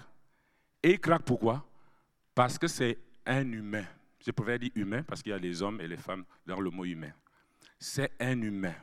[0.82, 1.63] Et il craque pourquoi?
[2.34, 2.97] Parce que c'est
[3.28, 3.86] un humain.
[4.26, 6.71] Je pourrais dire humain parce qu'il y a les hommes et les femmes dans le
[6.71, 7.13] mot humain.
[7.78, 8.74] C'est un humain.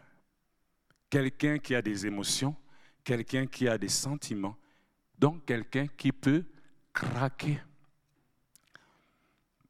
[1.10, 2.54] Quelqu'un qui a des émotions,
[3.02, 4.56] quelqu'un qui a des sentiments,
[5.20, 6.44] donc quelqu'un qui peut
[6.94, 7.60] craquer.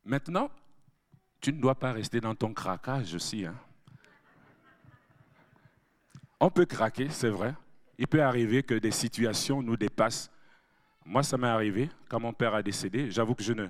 [0.05, 0.49] Maintenant,
[1.41, 3.45] tu ne dois pas rester dans ton craquage aussi.
[3.45, 3.57] Hein?
[6.39, 7.55] On peut craquer, c'est vrai.
[7.99, 10.31] Il peut arriver que des situations nous dépassent.
[11.05, 13.11] Moi, ça m'est arrivé quand mon père a décédé.
[13.11, 13.69] J'avoue que je ne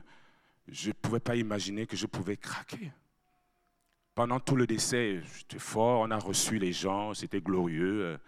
[0.68, 2.93] je pouvais pas imaginer que je pouvais craquer.
[4.14, 8.18] Pendant tout le décès, j'étais fort, on a reçu les gens, c'était glorieux, euh,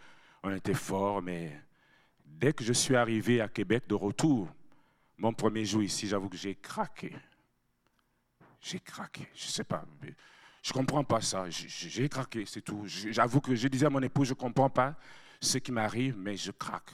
[0.42, 1.60] on était fort, mais
[2.42, 4.52] dès que je suis arrivé à Québec de retour,
[5.16, 7.14] mon premier jour ici, j'avoue que j'ai craqué.
[8.60, 9.84] J'ai craqué, je ne sais pas.
[10.60, 11.48] Je ne comprends pas ça.
[11.48, 12.82] J'ai craqué, c'est tout.
[12.86, 14.98] J'avoue que je disais à mon épouse, je ne comprends pas
[15.40, 16.90] ce qui m'arrive, mais je craque.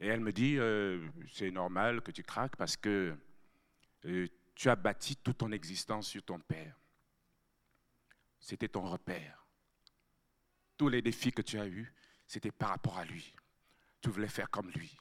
[0.00, 3.16] Et elle me dit, euh, c'est normal que tu craques parce que
[4.06, 6.76] euh, tu as bâti toute ton existence sur ton père.
[8.40, 9.46] C'était ton repère.
[10.76, 11.92] Tous les défis que tu as eus,
[12.26, 13.32] c'était par rapport à lui.
[14.00, 14.96] Tu voulais faire comme lui.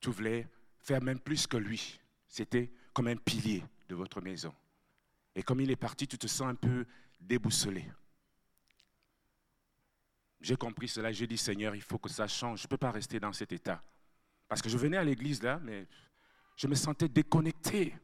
[0.00, 2.00] Tu voulais faire même plus que lui.
[2.26, 4.54] C'était comme un pilier de votre maison.
[5.34, 6.84] Et comme il est parti, tu te sens un peu
[7.20, 7.84] déboussolé.
[10.40, 12.90] J'ai compris cela, j'ai dit Seigneur, il faut que ça change, je ne peux pas
[12.90, 13.82] rester dans cet état.
[14.48, 15.86] Parce que je venais à l'église là, mais
[16.56, 17.94] je me sentais déconnecté.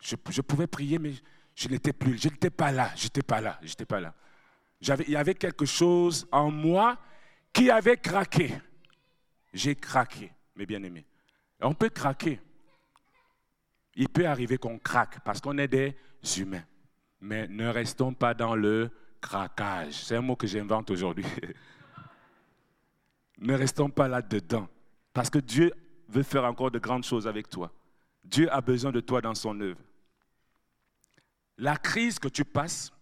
[0.00, 1.12] Je, pouvais prier, mais
[1.54, 4.14] je n'étais plus, je n'étais pas là, je n'étais pas là, je n'étais pas là.
[4.80, 6.98] il y avait quelque chose en moi
[7.52, 8.54] qui avait craqué.
[9.58, 11.04] J'ai craqué, mes bien-aimés.
[11.60, 12.40] On peut craquer.
[13.96, 15.96] Il peut arriver qu'on craque parce qu'on est des
[16.36, 16.62] humains.
[17.20, 18.88] Mais ne restons pas dans le
[19.20, 19.94] craquage.
[19.94, 21.24] C'est un mot que j'invente aujourd'hui.
[23.38, 24.68] ne restons pas là-dedans.
[25.12, 25.72] Parce que Dieu
[26.08, 27.72] veut faire encore de grandes choses avec toi.
[28.22, 29.80] Dieu a besoin de toi dans son œuvre.
[31.56, 32.92] La crise que tu passes,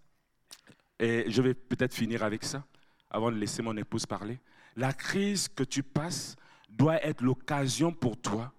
[0.99, 2.65] et je vais peut-être finir avec ça,
[3.11, 4.41] avant de laisser mon épouse parler,
[4.75, 6.35] la crise que tu passes
[6.77, 8.53] doit être l'occasion pour toi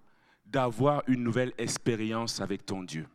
[0.44, 3.06] d'avoir une nouvelle expérience avec ton Dieu.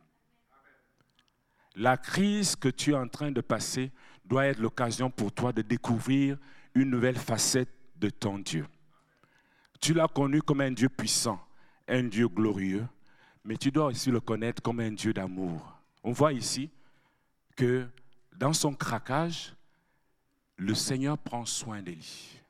[1.76, 3.90] La crise que tu es en train de passer
[4.24, 6.38] doit être l'occasion pour toi de découvrir
[6.74, 8.66] une nouvelle facette de ton Dieu.
[9.80, 11.40] Tu l'as connu comme un Dieu puissant,
[11.88, 12.86] un Dieu glorieux,
[13.44, 15.78] mais tu dois aussi le connaître comme un Dieu d'amour.
[16.02, 16.70] On voit ici
[17.56, 17.86] que
[18.34, 19.54] dans son craquage,
[20.56, 22.40] le Seigneur prend soin d'Élie.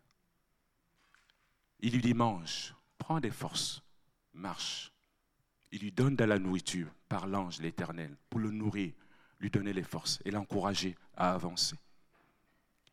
[1.85, 3.82] Il lui dit, mange, prends des forces,
[4.32, 4.91] marche.
[5.70, 8.95] Il lui donne de la nourriture par l'ange l'Éternel pour le nourrir,
[9.39, 11.76] lui donner les forces et l'encourager à avancer.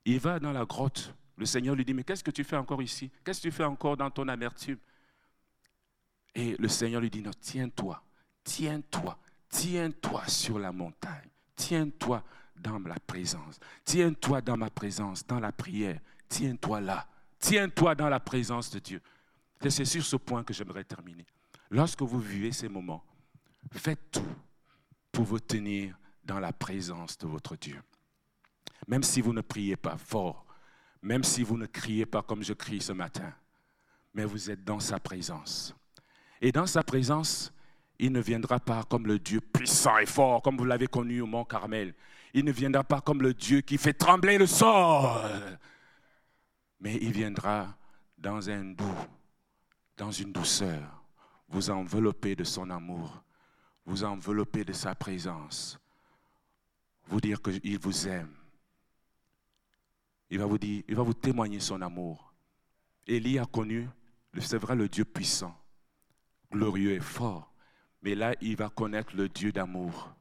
[0.04, 1.16] Il va dans la grotte.
[1.38, 3.10] Le Seigneur lui dit, mais qu'est-ce que tu fais encore ici?
[3.24, 4.78] Qu'est-ce que tu fais encore dans ton amertume?
[6.36, 8.04] Et le Seigneur lui dit, non, tiens-toi,
[8.44, 9.18] tiens-toi,
[9.48, 12.26] tiens-toi sur la montagne, tiens-toi
[12.58, 17.08] dans la présence, tiens-toi dans ma présence, dans la prière, tiens-toi là,
[17.42, 19.02] tiens-toi dans la présence de Dieu.
[19.68, 21.26] C'est sur ce point que j'aimerais terminer.
[21.70, 23.04] Lorsque vous vivez ces moments,
[23.72, 24.36] faites tout
[25.12, 27.82] pour vous tenir dans la présence de votre Dieu.
[28.88, 30.46] Même si vous ne priez pas fort,
[31.02, 33.34] même si vous ne criez pas comme je crie ce matin,
[34.14, 35.76] mais vous êtes dans sa présence.
[36.42, 37.54] Et dans sa présence,
[38.00, 41.28] il ne viendra pas comme le Dieu puissant et fort, comme vous l'avez connu au
[41.28, 41.94] mont Carmel.
[42.34, 45.60] Il ne viendra pas comme le Dieu qui fait trembler le sol.
[46.82, 47.78] Mais il viendra
[48.18, 48.98] dans un doux,
[49.96, 51.04] dans une douceur,
[51.48, 53.24] vous envelopper de son amour,
[53.86, 55.80] vous envelopper de sa présence,
[57.06, 58.34] vous dire qu'il vous aime.
[60.30, 62.34] Il va vous dire, il va vous témoigner son amour.
[63.06, 63.88] Élie a connu,
[64.40, 65.56] c'est vrai, le Dieu puissant,
[66.52, 67.54] glorieux et fort.
[68.02, 70.16] Mais là, il va connaître le Dieu d'amour,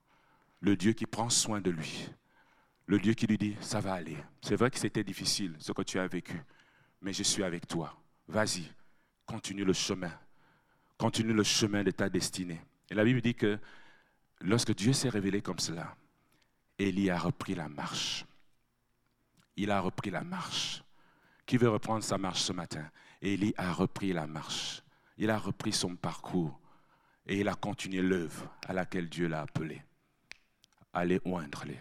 [0.61, 2.09] le Dieu qui prend soin de lui,
[2.91, 4.17] le Dieu qui lui dit, ça va aller.
[4.43, 6.43] C'est vrai que c'était difficile, ce que tu as vécu,
[7.01, 7.97] mais je suis avec toi.
[8.27, 8.69] Vas-y,
[9.27, 10.11] continue le chemin.
[10.99, 12.61] Continue le chemin de ta destinée.
[12.91, 13.61] Et la Bible dit que
[14.41, 15.95] lorsque Dieu s'est révélé comme cela,
[16.81, 18.27] Élie a repris la marche.
[19.55, 20.83] il a repris la marche.
[21.47, 22.91] Qui veut reprendre sa marche ce matin?
[23.23, 24.83] Élie a repris la marche.
[25.17, 26.59] Il a repris son parcours
[27.25, 29.81] et il a continué l'œuvre à laquelle Dieu l'a appelé.
[30.93, 31.79] Aller oindre les,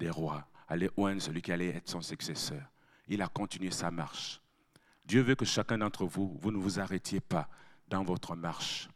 [0.00, 2.62] des rois, aller oindre celui qui allait être son successeur.
[3.06, 4.40] Il a continué sa marche.
[5.04, 7.48] Dieu veut que chacun d'entre vous, vous ne vous arrêtiez pas
[7.86, 8.88] dans votre marche.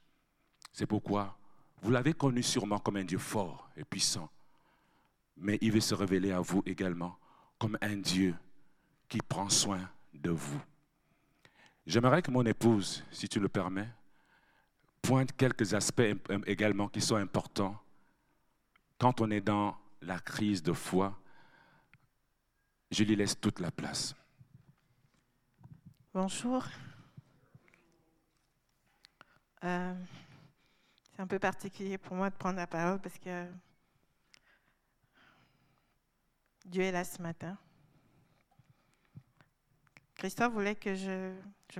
[0.72, 1.38] C'est pourquoi
[1.82, 4.30] vous l'avez connu sûrement comme un Dieu fort et puissant,
[5.36, 7.18] mais il veut se révéler à vous également
[7.58, 8.34] comme un Dieu
[9.08, 10.60] qui prend soin de vous.
[11.86, 13.88] J'aimerais que mon épouse, si tu le permets,
[15.02, 16.14] pointe quelques aspects
[16.46, 17.78] également qui sont importants
[18.98, 21.18] quand on est dans la crise de foi.
[22.90, 24.14] Je lui laisse toute la place.
[26.12, 26.64] Bonjour.
[29.64, 29.94] Euh,
[31.10, 33.46] c'est un peu particulier pour moi de prendre la parole parce que
[36.66, 37.58] Dieu est là ce matin.
[40.14, 41.32] Christophe voulait que je,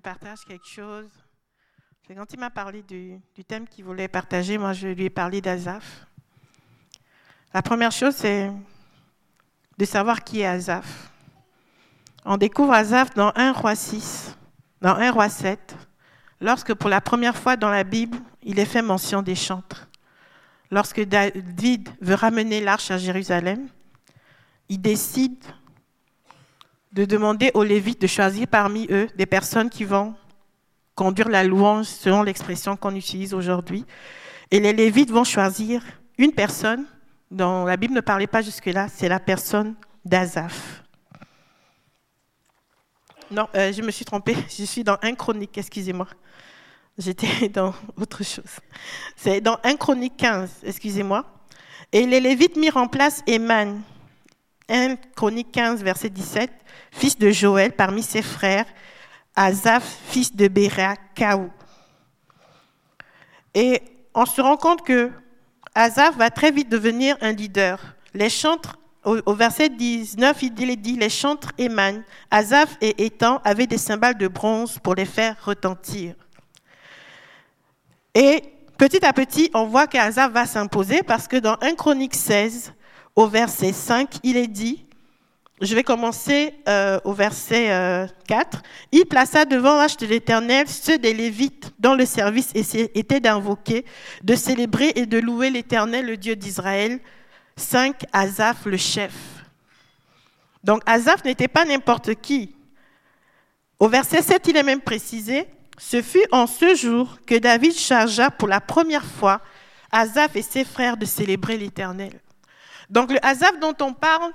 [0.02, 1.08] partage quelque chose.
[2.06, 6.06] Quand il m'a parlé du, thème qu'il voulait partager, moi je lui ai parlé d'Azaph.
[7.54, 8.50] La première chose, c'est
[9.78, 11.12] de savoir qui est Azaph.
[12.24, 14.36] On découvre Azaph dans 1 roi 6,
[14.80, 15.76] dans 1 roi 7,
[16.40, 19.88] lorsque pour la première fois dans la Bible, il est fait mention des chantres.
[20.72, 23.68] Lorsque David veut ramener l'arche à Jérusalem,
[24.68, 25.44] il décide
[26.90, 30.16] de demander aux Lévites de choisir parmi eux des personnes qui vont
[30.96, 33.86] conduire la louange selon l'expression qu'on utilise aujourd'hui.
[34.50, 35.84] Et les Lévites vont choisir
[36.18, 36.86] une personne
[37.34, 39.74] dont la Bible ne parlait pas jusque-là, c'est la personne
[40.04, 40.82] d'Azaph.
[43.30, 46.06] Non, euh, je me suis trompée, je suis dans un chronique, excusez-moi.
[46.96, 48.60] J'étais dans autre chose.
[49.16, 51.24] C'est dans 1 Chronique 15, excusez-moi.
[51.92, 53.82] Et les Lévites mirent en place Eman,
[54.68, 56.50] 1 Chronique 15, verset 17,
[56.92, 58.66] fils de Joël parmi ses frères,
[59.34, 61.50] Azaph, fils de Béra, Kaou.
[63.54, 63.82] Et
[64.14, 65.10] on se rend compte que
[65.74, 67.80] Azaph va très vite devenir un leader.
[68.14, 72.02] Les chantres, au, verset 19, il dit, les chantres émanent.
[72.30, 76.14] Azaph et Étan avaient des cymbales de bronze pour les faire retentir.
[78.14, 78.44] Et
[78.78, 82.72] petit à petit, on voit qu'Azaph va s'imposer parce que dans 1 Chronique 16,
[83.16, 84.83] au verset 5, il est dit,
[85.60, 88.60] je vais commencer euh, au verset 4, euh,
[88.92, 93.84] il plaça devant l'arche de l'Éternel ceux des Lévites dont le service était d'invoquer,
[94.22, 97.00] de célébrer et de louer l'Éternel, le Dieu d'Israël.
[97.56, 98.04] 5.
[98.12, 99.12] Azaph, le chef.
[100.64, 102.56] Donc Azaph n'était pas n'importe qui.
[103.78, 105.46] Au verset 7, il est même précisé,
[105.78, 109.40] ce fut en ce jour que David chargea pour la première fois
[109.92, 112.18] Azaph et ses frères de célébrer l'Éternel.
[112.90, 114.32] Donc le Azaph dont on parle,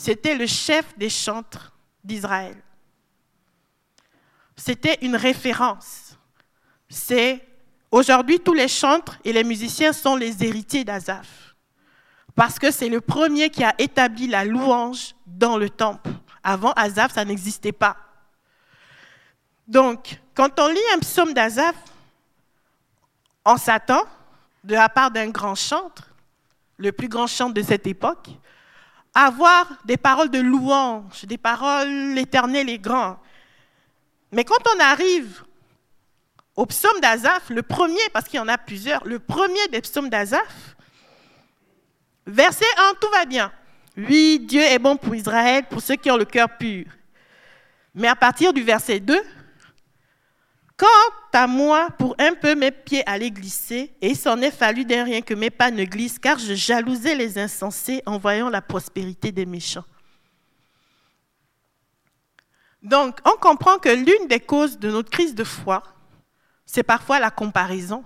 [0.00, 2.56] c'était le chef des chantres d'Israël.
[4.56, 6.16] C'était une référence.
[6.88, 7.46] C'est
[7.90, 11.54] aujourd'hui tous les chantres et les musiciens sont les héritiers d'Azaph.
[12.34, 16.08] Parce que c'est le premier qui a établi la louange dans le temple.
[16.42, 17.98] Avant Azaph, ça n'existait pas.
[19.68, 21.76] Donc, quand on lit un psaume d'Azaph,
[23.44, 24.04] on s'attend,
[24.64, 26.08] de la part d'un grand chantre,
[26.78, 28.30] le plus grand chantre de cette époque,
[29.14, 33.16] avoir des paroles de louange, des paroles éternelles et grandes.
[34.32, 35.42] Mais quand on arrive
[36.56, 40.08] au psaume d'Azaph, le premier, parce qu'il y en a plusieurs, le premier des psaumes
[40.08, 40.76] d'Azaph,
[42.26, 43.52] verset 1, tout va bien.
[43.96, 46.86] Oui, Dieu est bon pour Israël, pour ceux qui ont le cœur pur.
[47.94, 49.20] Mais à partir du verset 2,
[50.80, 54.86] Quant à moi, pour un peu mes pieds allaient glisser, et il s'en est fallu
[54.86, 58.62] d'un rien que mes pas ne glissent, car je jalousais les insensés en voyant la
[58.62, 59.84] prospérité des méchants.
[62.82, 65.82] Donc, on comprend que l'une des causes de notre crise de foi,
[66.64, 68.02] c'est parfois la comparaison.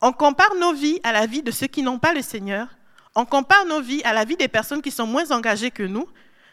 [0.00, 2.66] On compare nos vies à la vie de ceux qui n'ont pas le Seigneur.
[3.14, 6.08] On compare nos vies à la vie des personnes qui sont moins engagées que nous.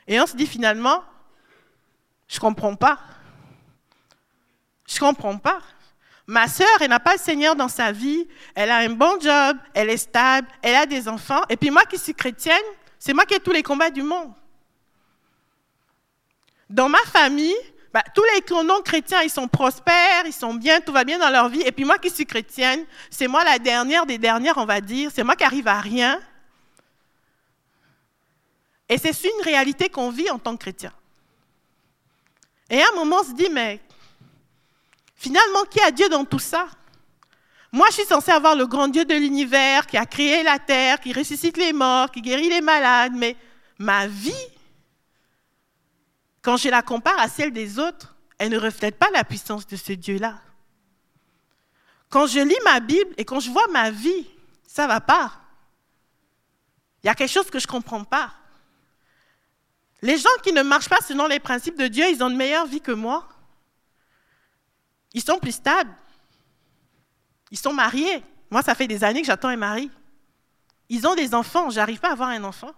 [0.05, 1.03] Et on se dit finalement,
[2.27, 2.99] je ne comprends pas.
[4.91, 5.59] Je ne comprends pas.
[6.27, 9.57] Ma sœur, elle n'a pas le Seigneur dans sa vie, elle a un bon job,
[9.73, 11.41] elle est stable, elle a des enfants.
[11.49, 12.61] Et puis moi qui suis chrétienne,
[12.99, 14.33] c'est moi qui ai tous les combats du monde.
[16.69, 17.55] Dans ma famille,
[17.93, 21.47] bah, tous les non-chrétiens, ils sont prospères, ils sont bien, tout va bien dans leur
[21.47, 21.61] vie.
[21.61, 25.09] Et puis moi qui suis chrétienne, c'est moi la dernière des dernières, on va dire.
[25.13, 26.19] C'est moi qui arrive à rien.
[28.89, 30.93] Et c'est une réalité qu'on vit en tant que chrétien.
[32.69, 33.81] Et à un moment, on se dit, mais
[35.21, 36.67] Finalement, qui a Dieu dans tout ça?
[37.71, 40.99] Moi, je suis censée avoir le grand Dieu de l'univers qui a créé la terre,
[40.99, 43.37] qui ressuscite les morts, qui guérit les malades, mais,
[43.77, 44.47] ma vie,
[46.41, 49.75] quand je la compare à celle des autres, elle ne reflète pas la puissance de
[49.75, 50.39] ce Dieu-là.
[52.09, 54.27] Quand je lis ma Bible et quand je vois ma vie,
[54.65, 55.33] ça ne va pas.
[57.03, 58.33] Il y a quelque chose que je ne comprends pas.
[60.01, 62.65] Les gens qui ne marchent pas selon les principes de Dieu, ils ont une meilleure
[62.65, 63.29] vie que moi.
[65.13, 65.93] Ils sont plus stables.
[67.51, 68.23] Ils sont mariés.
[68.49, 69.91] Moi, ça fait des années que j'attends un mari.
[70.89, 71.69] Ils ont des enfants.
[71.69, 72.71] Je n'arrive pas à avoir un enfant.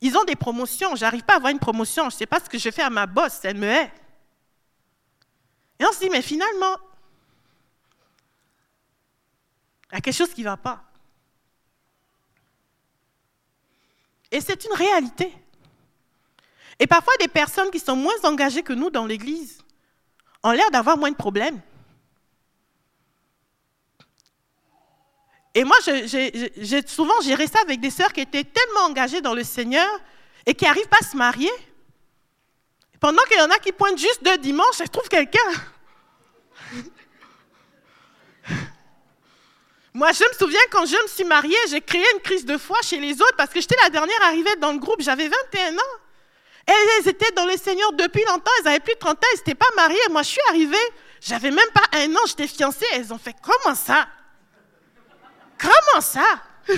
[0.00, 0.96] Ils ont des promotions.
[0.96, 2.04] Je n'arrive pas à avoir une promotion.
[2.04, 3.40] Je ne sais pas ce que je fais à ma boss.
[3.44, 3.92] Elle me hait.
[5.78, 6.76] Et on se dit, mais finalement,
[9.90, 10.84] il y a quelque chose qui ne va pas.
[14.30, 15.32] Et c'est une réalité.
[16.78, 19.58] Et parfois, des personnes qui sont moins engagées que nous dans l'Église
[20.42, 21.60] ont l'air d'avoir moins de problèmes.
[25.54, 29.44] Et moi, j'ai souvent géré ça avec des sœurs qui étaient tellement engagées dans le
[29.44, 29.88] Seigneur
[30.46, 31.52] et qui n'arrivent pas à se marier.
[32.98, 35.38] Pendant qu'il y en a qui pointent juste deux dimanches, elles trouvent quelqu'un.
[39.94, 42.78] Moi, je me souviens quand je me suis mariée, j'ai créé une crise de foi
[42.82, 46.03] chez les autres parce que j'étais la dernière arrivée dans le groupe, j'avais 21 ans.
[46.66, 49.54] Elles étaient dans le Seigneur depuis longtemps, elles avaient plus de 30 ans, elles n'étaient
[49.54, 49.98] pas mariées.
[50.10, 50.76] Moi, je suis arrivée,
[51.20, 52.86] j'avais même pas un an, j'étais fiancée.
[52.92, 54.06] Elles ont fait comment ça?
[55.58, 56.42] Comment ça?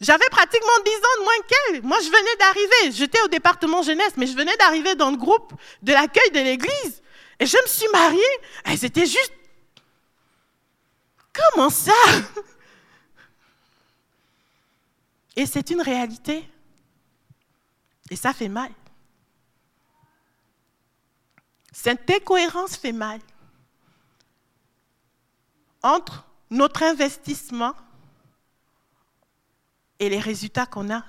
[0.00, 1.82] J'avais pratiquement 10 ans de moins qu'elles.
[1.82, 2.92] Moi, je venais d'arriver.
[2.92, 7.02] J'étais au département jeunesse, mais je venais d'arriver dans le groupe de l'accueil de l'église.
[7.38, 8.20] Et je me suis mariée.
[8.64, 9.32] Elles étaient juste.
[11.32, 11.92] Comment ça?
[15.36, 16.44] Et c'est une réalité.
[18.12, 18.70] Et ça fait mal.
[21.72, 23.20] Cette incohérence fait mal.
[25.82, 27.74] Entre notre investissement
[29.98, 31.02] et les résultats qu'on a.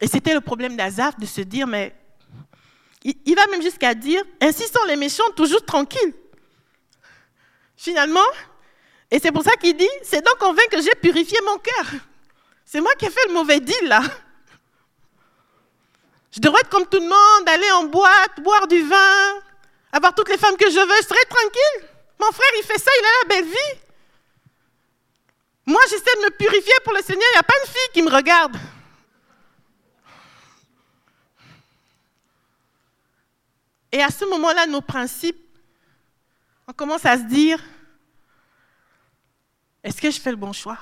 [0.00, 1.94] Et c'était le problème d'Azaf de se dire, mais
[3.04, 6.14] il, va même jusqu'à dire, ainsi sont les méchants toujours tranquilles.
[7.76, 8.24] Finalement,
[9.10, 12.00] et c'est pour ça qu'il dit, c'est donc en vain que j'ai purifié mon cœur.
[12.64, 14.02] C'est moi qui ai fait le mauvais deal là.
[16.30, 19.42] Je devrais être comme tout le monde, aller en boîte, boire du vin,
[19.92, 21.88] avoir toutes les femmes que je veux, je serai tranquille.
[22.20, 23.80] Mon frère, il fait ça, il a la belle vie.
[25.64, 28.02] Moi, j'essaie de me purifier pour le Seigneur, il n'y a pas une fille qui
[28.02, 28.56] me regarde.
[33.90, 35.42] Et à ce moment-là, nos principes,
[36.66, 37.58] on commence à se dire,
[39.88, 40.78] est-ce que je fais le bon choix?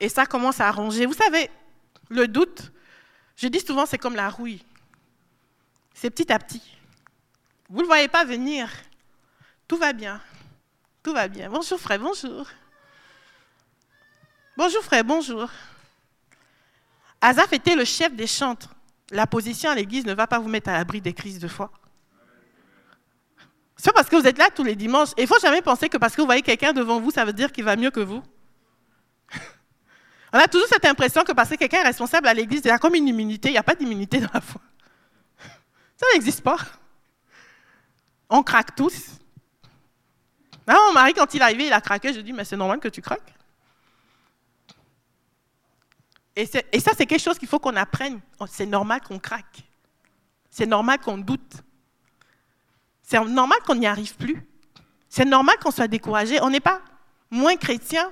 [0.00, 1.06] Et ça commence à arranger.
[1.06, 1.48] Vous savez,
[2.08, 2.72] le doute,
[3.36, 4.64] je dis souvent, c'est comme la rouille.
[5.94, 6.62] C'est petit à petit.
[7.68, 8.68] Vous ne le voyez pas venir.
[9.68, 10.20] Tout va bien.
[11.00, 11.48] Tout va bien.
[11.48, 12.48] Bonjour frère, bonjour.
[14.56, 15.48] Bonjour frère, bonjour.
[17.20, 18.74] Azaf était le chef des chantres.
[19.12, 21.70] La position à l'église ne va pas vous mettre à l'abri des crises de foi.
[23.82, 25.08] C'est parce que vous êtes là tous les dimanches.
[25.18, 27.32] il ne faut jamais penser que parce que vous voyez quelqu'un devant vous, ça veut
[27.32, 28.22] dire qu'il va mieux que vous.
[30.32, 32.70] On a toujours cette impression que parce que quelqu'un est responsable à l'église, il y
[32.70, 33.48] a comme une immunité.
[33.48, 34.60] Il n'y a pas d'immunité dans la foi.
[35.96, 36.58] Ça n'existe pas.
[38.30, 39.18] On craque tous.
[40.64, 42.12] Ah, mon mari, quand il est arrivé, il a craqué.
[42.12, 43.34] Je dis, mais c'est normal que tu craques.
[46.36, 48.20] Et, et ça, c'est quelque chose qu'il faut qu'on apprenne.
[48.38, 49.64] Oh, c'est normal qu'on craque.
[50.50, 51.64] C'est normal qu'on doute.
[53.12, 54.42] C'est normal qu'on n'y arrive plus.
[55.10, 56.40] C'est normal qu'on soit découragé.
[56.40, 56.80] On n'est pas
[57.30, 58.10] moins chrétien.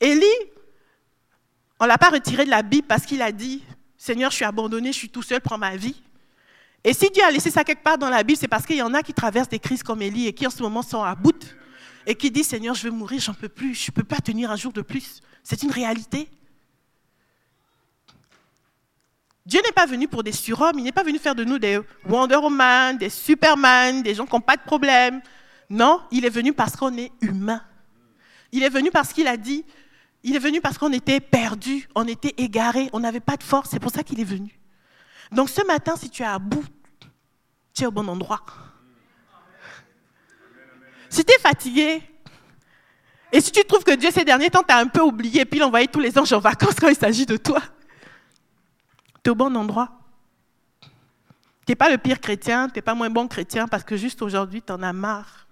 [0.00, 0.22] Élie,
[1.80, 3.64] on ne l'a pas retiré de la Bible parce qu'il a dit,
[3.96, 6.00] Seigneur, je suis abandonné, je suis tout seul, prends ma vie.
[6.84, 8.82] Et si Dieu a laissé ça quelque part dans la Bible, c'est parce qu'il y
[8.82, 11.16] en a qui traversent des crises comme Élie et qui en ce moment sont à
[11.16, 11.56] bout
[12.06, 14.52] et qui disent Seigneur, je veux mourir, j'en peux plus, je ne peux pas tenir
[14.52, 15.22] un jour de plus.
[15.42, 16.28] C'est une réalité.
[19.50, 21.80] Dieu n'est pas venu pour des surhommes, il n'est pas venu faire de nous des
[22.08, 25.20] Wonder Woman, des Superman, des gens qui n'ont pas de problème.
[25.68, 27.60] Non, il est venu parce qu'on est humain.
[28.52, 29.64] Il est venu parce qu'il a dit,
[30.22, 33.70] il est venu parce qu'on était perdus, on était égarés, on n'avait pas de force,
[33.72, 34.56] c'est pour ça qu'il est venu.
[35.32, 36.64] Donc ce matin, si tu es à bout,
[37.74, 38.44] tu es au bon endroit.
[41.08, 42.00] Si tu es fatigué,
[43.32, 45.88] et si tu trouves que Dieu ces derniers temps t'a un peu oublié, puis l'envoyer
[45.88, 47.60] tous les anges en vacances quand il s'agit de toi,
[49.22, 49.90] tu es au bon endroit.
[51.66, 54.22] Tu n'es pas le pire chrétien, tu n'es pas moins bon chrétien parce que juste
[54.22, 55.46] aujourd'hui, tu en as marre.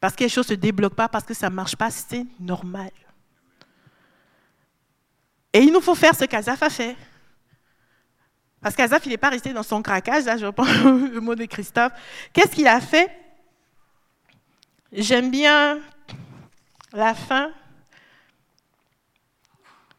[0.00, 2.26] Parce que les choses ne se débloquent pas, parce que ça ne marche pas, c'est
[2.38, 2.90] normal.
[5.52, 6.96] Et il nous faut faire ce qu'Azaf a fait.
[8.60, 11.44] Parce qu'Azaf, il n'est pas resté dans son craquage, là, je reprends le mot de
[11.46, 11.92] Christophe.
[12.32, 13.10] Qu'est-ce qu'il a fait?
[14.92, 15.80] J'aime bien
[16.92, 17.50] la fin.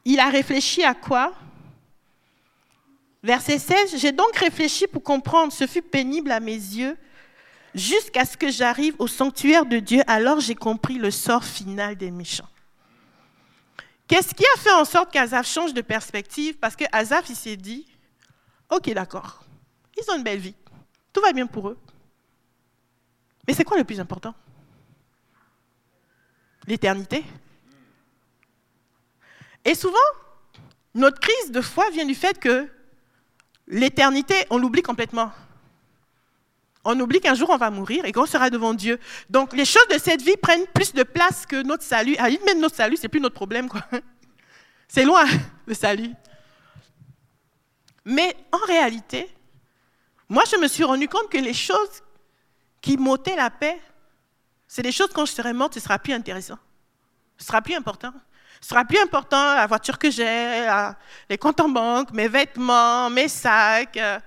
[0.06, 1.34] Il a réfléchi à quoi?
[3.28, 6.98] Verset 16, j'ai donc réfléchi pour comprendre, ce fut pénible à mes yeux,
[7.76, 12.10] jusqu'à ce que j'arrive au sanctuaire de Dieu, alors j'ai compris le sort final des
[12.10, 12.48] méchants.
[14.08, 16.58] Qu'est-ce qui a fait en sorte qu'Azaf change de perspective?
[16.58, 16.86] Parce que
[17.30, 17.86] il s'est dit,
[18.72, 19.44] ok d'accord,
[19.98, 20.56] ils ont une belle vie,
[21.12, 21.78] tout va bien pour eux.
[23.46, 24.34] Mais c'est quoi le plus important?
[26.66, 27.26] L'éternité.
[29.66, 29.98] Et souvent,
[30.94, 32.70] notre crise de foi vient du fait que
[33.68, 35.32] l'éternité, on l'oublie complètement.
[36.84, 39.00] On oublie qu'un jour on va mourir et qu'on sera devant Dieu.
[39.30, 42.16] Donc les choses de cette vie prennent plus de place que notre salut.
[42.18, 43.68] À même notre salut, c'est plus notre problème.
[44.88, 45.26] C'est loin,
[45.66, 46.14] le salut.
[48.06, 49.30] Mais en réalité,
[50.30, 52.02] moi je me suis rendu compte que les choses
[52.80, 53.82] qui m'ôtaient la paix,
[54.66, 56.58] c'est des choses quand je serai morte, ce sera plus intéressant.
[57.38, 58.14] Ce sera plus important.
[58.62, 60.68] Ce sera plus important la voiture que j'ai,
[61.30, 63.98] les comptes en banque, mes vêtements, mes sacs.
[63.98, 64.20] Euh.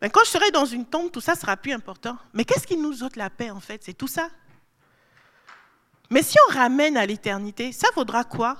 [0.00, 2.16] Mais quand je serai dans une tombe, tout ça sera plus important.
[2.32, 3.82] Mais qu'est-ce qui nous ôte la paix en fait?
[3.84, 4.28] C'est tout ça.
[6.10, 8.56] Mais si on ramène à l'éternité, ça vaudra quoi?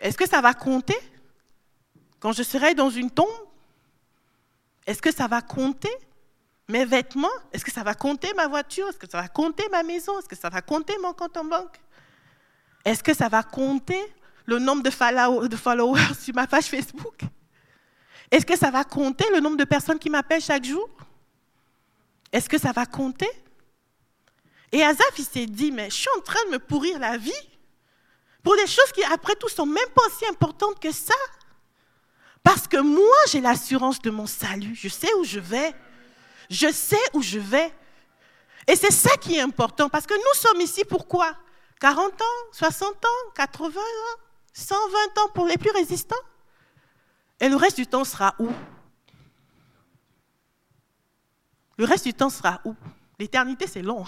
[0.00, 0.98] Est-ce que ça va compter?
[2.18, 3.28] Quand je serai dans une tombe
[4.86, 5.92] Est-ce que ça va compter?
[6.68, 8.88] Mes vêtements Est-ce que ça va compter ma voiture?
[8.88, 10.18] Est-ce que ça va compter ma maison?
[10.18, 11.78] Est-ce que ça va compter mon compte en banque?
[12.84, 14.00] Est-ce que ça va compter
[14.46, 17.20] le nombre de followers sur ma page Facebook?
[18.30, 20.88] Est-ce que ça va compter le nombre de personnes qui m'appellent chaque jour?
[22.32, 23.28] Est-ce que ça va compter?
[24.72, 27.30] Et Azaf, il s'est dit, mais je suis en train de me pourrir la vie
[28.42, 31.14] pour des choses qui, après tout, sont même pas aussi importantes que ça.
[32.42, 34.74] Parce que moi, j'ai l'assurance de mon salut.
[34.74, 35.72] Je sais où je vais.
[36.50, 37.72] Je sais où je vais.
[38.66, 39.88] Et c'est ça qui est important.
[39.88, 41.36] Parce que nous sommes ici pourquoi
[41.82, 44.20] 40 ans, 60 ans, 80 ans,
[44.52, 46.14] 120 ans pour les plus résistants?
[47.40, 48.48] Et le reste du temps sera où?
[51.76, 52.76] Le reste du temps sera où?
[53.18, 54.04] L'éternité, c'est long.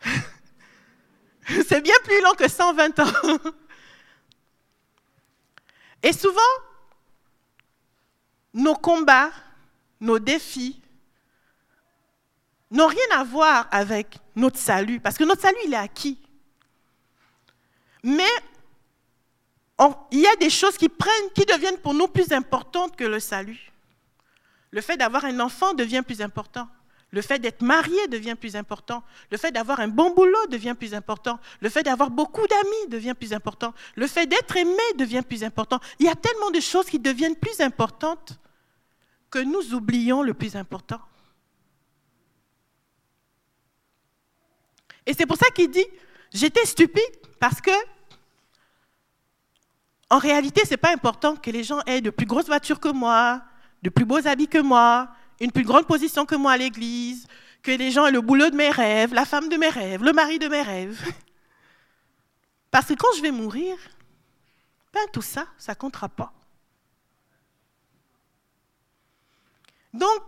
[1.46, 3.12] c'est bien plus long que 120 ans.
[6.02, 6.40] Et souvent,
[8.54, 9.30] nos combats,
[10.00, 10.80] nos défis,
[12.70, 16.18] n'ont rien à voir avec notre salut, parce que notre salut, il est acquis.
[18.02, 18.30] Mais
[20.10, 23.20] il y a des choses qui prennent, qui deviennent pour nous plus importantes que le
[23.20, 23.72] salut.
[24.70, 26.68] Le fait d'avoir un enfant devient plus important.
[27.12, 29.02] Le fait d'être marié devient plus important.
[29.32, 31.40] Le fait d'avoir un bon boulot devient plus important.
[31.60, 33.74] Le fait d'avoir beaucoup d'amis devient plus important.
[33.96, 35.80] Le fait d'être aimé devient plus important.
[35.98, 38.38] Il y a tellement de choses qui deviennent plus importantes
[39.28, 41.00] que nous oublions le plus important.
[45.10, 45.86] Et c'est pour ça qu'il dit,
[46.32, 47.02] j'étais stupide
[47.40, 47.72] parce que,
[50.08, 52.90] en réalité, ce n'est pas important que les gens aient de plus grosses voitures que
[52.90, 53.42] moi,
[53.82, 55.08] de plus beaux habits que moi,
[55.40, 57.26] une plus grande position que moi à l'église,
[57.60, 60.12] que les gens aient le boulot de mes rêves, la femme de mes rêves, le
[60.12, 61.02] mari de mes rêves.
[62.70, 63.76] Parce que quand je vais mourir,
[64.94, 66.32] ben tout ça, ça ne comptera pas.
[69.92, 70.22] Donc,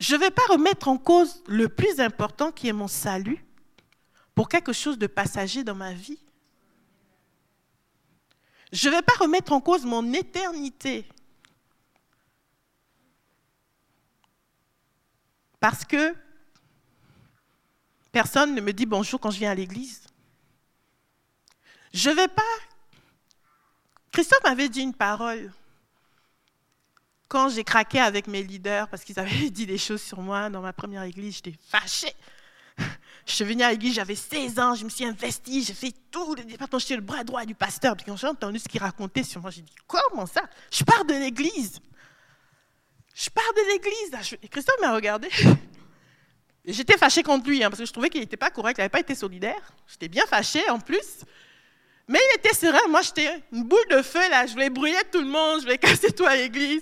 [0.00, 3.42] je ne vais pas remettre en cause le plus important qui est mon salut,
[4.38, 6.20] pour quelque chose de passager dans ma vie.
[8.70, 11.08] Je ne vais pas remettre en cause mon éternité.
[15.58, 16.14] Parce que
[18.12, 20.06] personne ne me dit bonjour quand je viens à l'église.
[21.92, 22.42] Je ne vais pas.
[24.12, 25.52] Christophe m'avait dit une parole
[27.26, 30.62] quand j'ai craqué avec mes leaders parce qu'ils avaient dit des choses sur moi dans
[30.62, 31.34] ma première église.
[31.34, 32.14] J'étais fâchée.
[33.28, 36.34] Je suis venue à l'église, j'avais 16 ans, je me suis investie, j'ai fait tout
[36.34, 37.94] le département, j'étais le bras droit du pasteur.
[37.94, 40.40] Puis quand j'ai entendu ce qu'il racontait sur moi, j'ai dit Comment ça?
[40.72, 41.78] Je pars de l'église.
[43.14, 44.38] Je pars de l'église.
[44.42, 45.28] Et Christophe m'a regardé.
[46.64, 48.88] J'étais fâchée contre lui, hein, parce que je trouvais qu'il n'était pas correct, il n'avait
[48.88, 49.74] pas été solidaire.
[49.86, 51.24] J'étais bien fâchée en plus.
[52.08, 52.88] Mais il était serein.
[52.88, 54.46] Moi, j'étais une boule de feu, là.
[54.46, 56.80] Je voulais brûler tout le monde, je voulais casser tout à l'église.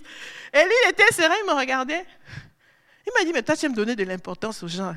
[0.53, 2.07] Et lui, il était serein, il me regardait.
[3.05, 4.95] Il m'a dit Mais toi, tu aimes donner de l'importance aux gens.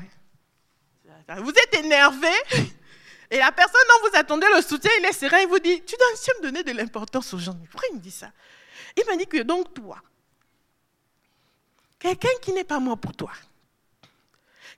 [1.38, 2.28] Vous êtes énervé
[3.30, 5.94] et la personne dont vous attendez le soutien, il est serein, il vous dit, tu
[5.96, 6.08] dois
[6.38, 7.56] me donner de l'importance aux gens.
[7.70, 8.32] Pourquoi il me dit ça?
[8.96, 10.02] Il m'a dit que donc toi,
[11.98, 13.30] quelqu'un qui n'est pas moi pour toi,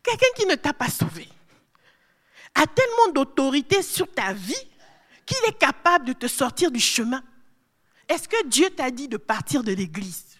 [0.03, 1.26] quelqu'un qui ne t'a pas sauvé,
[2.55, 4.68] a tellement d'autorité sur ta vie
[5.24, 7.22] qu'il est capable de te sortir du chemin.
[8.07, 10.38] Est-ce que Dieu t'a dit de partir de l'église?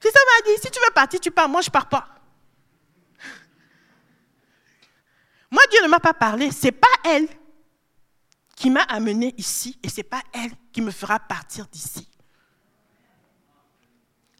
[0.00, 1.48] Si ça m'a dit, si tu veux partir, tu pars.
[1.48, 2.15] Moi, je pars pas.
[5.50, 6.50] Moi, Dieu ne m'a pas parlé.
[6.50, 7.28] Ce n'est pas elle
[8.56, 12.08] qui m'a amené ici et ce n'est pas elle qui me fera partir d'ici.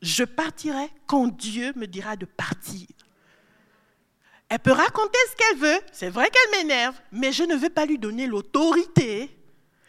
[0.03, 2.87] Je partirai quand Dieu me dira de partir.
[4.49, 7.85] Elle peut raconter ce qu'elle veut, c'est vrai qu'elle m'énerve, mais je ne veux pas
[7.85, 9.37] lui donner l'autorité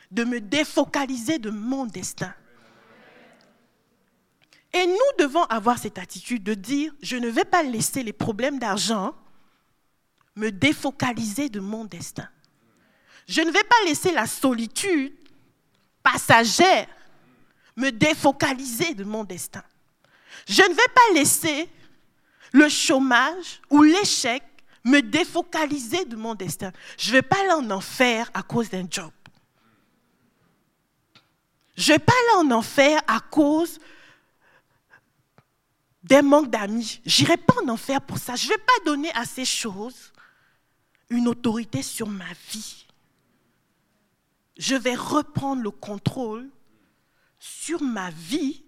[0.10, 2.34] de me défocaliser de mon destin.
[4.74, 8.60] Et nous devons avoir cette attitude de dire, je ne vais pas laisser les problèmes
[8.60, 9.14] d'argent
[10.38, 12.30] me défocaliser de mon destin.
[13.28, 15.14] Je ne vais pas laisser la solitude
[16.02, 16.88] passagère
[17.76, 19.64] me défocaliser de mon destin.
[20.48, 21.70] Je ne vais pas laisser
[22.54, 24.44] le chômage ou l'échec
[24.84, 26.72] me défocaliser de mon destin.
[26.98, 29.12] Je ne vais pas aller en enfer à cause d'un job.
[31.76, 33.80] Je ne vais pas aller en enfer à cause
[36.04, 37.02] d'un manque d'amis.
[37.06, 38.36] Je n'irai pas en enfer pour ça.
[38.36, 40.14] Je ne vais pas donner à ces choses
[41.10, 42.86] une autorité sur ma vie.
[44.58, 46.50] Je vais reprendre le contrôle
[47.40, 48.64] sur ma vie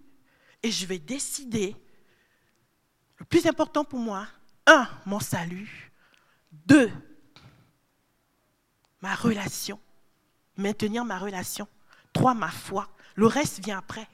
[0.61, 1.75] et je vais décider
[3.17, 4.27] le plus important pour moi,
[4.65, 5.91] un, mon salut,
[6.51, 6.91] deux,
[9.01, 9.79] ma relation,
[10.55, 11.67] maintenir ma relation,
[12.13, 14.07] trois, ma foi, le reste vient après.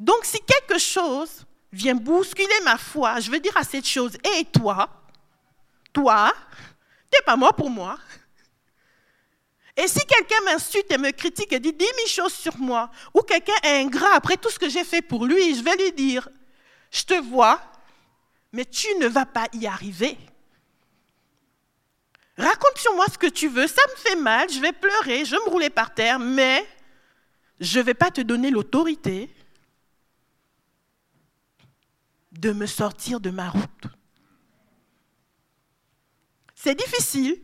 [0.00, 4.44] Donc si quelque chose vient bousculer ma foi, je veux dire à cette chose, et
[4.46, 5.05] toi,
[5.96, 6.30] toi,
[7.10, 7.98] t'es pas moi pour moi.
[9.74, 13.22] Et si quelqu'un m'insulte et me critique et dit dix mille choses sur moi, ou
[13.22, 16.28] quelqu'un est ingrat après tout ce que j'ai fait pour lui, je vais lui dire,
[16.90, 17.62] je te vois,
[18.52, 20.18] mais tu ne vas pas y arriver.
[22.36, 25.30] Raconte sur moi ce que tu veux, ça me fait mal, je vais pleurer, je
[25.30, 26.62] vais me rouler par terre, mais
[27.58, 29.34] je ne vais pas te donner l'autorité
[32.32, 33.95] de me sortir de ma route.
[36.66, 37.40] C'est difficile.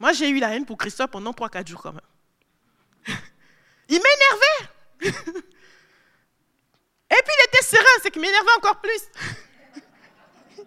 [0.00, 2.00] Moi, j'ai eu la haine pour Christophe pendant 3-4 jours quand même.
[3.88, 4.66] Il m'énervait.
[7.12, 9.02] Et puis il était serein, c'est qu'il m'énervait encore plus.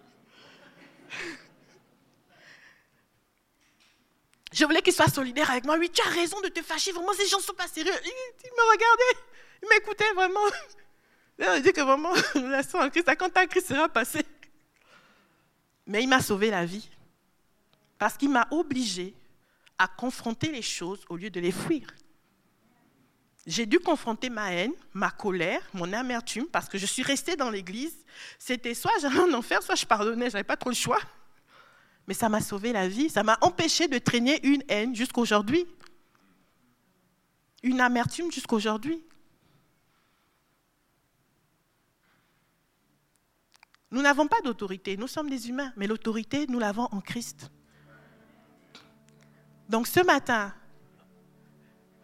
[4.50, 5.76] Je voulais qu'il soit solidaire avec moi.
[5.78, 6.92] Oui, tu as raison de te fâcher.
[6.92, 7.92] Vraiment, ces gens ne sont pas sérieux.
[8.04, 9.18] Il, me regardait.
[9.62, 10.46] Il m'écoutait vraiment.
[11.38, 14.24] Il dit que vraiment, la en Christ, quand un Christ sera passé.
[15.86, 16.88] Mais il m'a sauvé la vie.
[17.98, 19.14] Parce qu'il m'a obligé
[19.78, 21.86] à confronter les choses au lieu de les fuir.
[23.46, 27.50] J'ai dû confronter ma haine, ma colère, mon amertume, parce que je suis restée dans
[27.50, 27.94] l'église.
[28.38, 31.00] C'était soit j'allais en enfer, soit je pardonnais, je n'avais pas trop le choix.
[32.06, 35.66] Mais ça m'a sauvé la vie, ça m'a empêché de traîner une haine jusqu'aujourd'hui.
[37.62, 39.02] Une amertume jusqu'aujourd'hui.
[43.90, 47.50] Nous n'avons pas d'autorité, nous sommes des humains, mais l'autorité, nous l'avons en Christ.
[49.68, 50.52] Donc ce matin,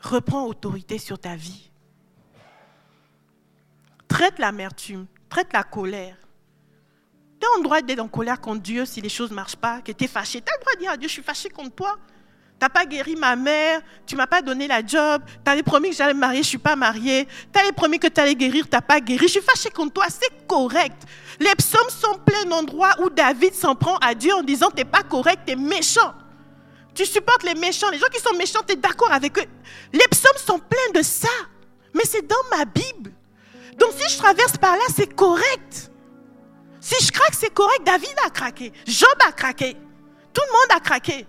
[0.01, 1.71] reprends autorité sur ta vie.
[4.09, 6.17] Traite l'amertume, traite la colère.
[7.41, 9.81] Tu as le droit d'être en colère contre Dieu si les choses ne marchent pas,
[9.81, 10.43] que tu es fâché.
[10.43, 11.97] Tu as le droit de dire à Dieu, je suis fâché contre toi.
[12.59, 15.91] Tu n'as pas guéri ma mère, tu m'as pas donné la job, tu avais promis
[15.91, 18.35] que j'allais me marier, je ne suis pas mariée, tu avais promis que tu allais
[18.35, 21.03] guérir, tu n'as pas guéri, je suis fâché contre toi, c'est correct.
[21.39, 24.85] Les psaumes sont pleins d'endroits où David s'en prend à Dieu en disant, tu n'es
[24.85, 26.13] pas correct, tu es méchant.
[26.95, 27.91] Tu supportes les méchants.
[27.91, 29.47] Les gens qui sont méchants, tu es d'accord avec eux.
[29.93, 31.29] Les psaumes sont pleins de ça.
[31.95, 33.13] Mais c'est dans ma Bible.
[33.79, 35.91] Donc si je traverse par là, c'est correct.
[36.81, 37.83] Si je craque, c'est correct.
[37.85, 38.73] David a craqué.
[38.87, 39.77] Job a craqué.
[40.33, 41.27] Tout le monde a craqué.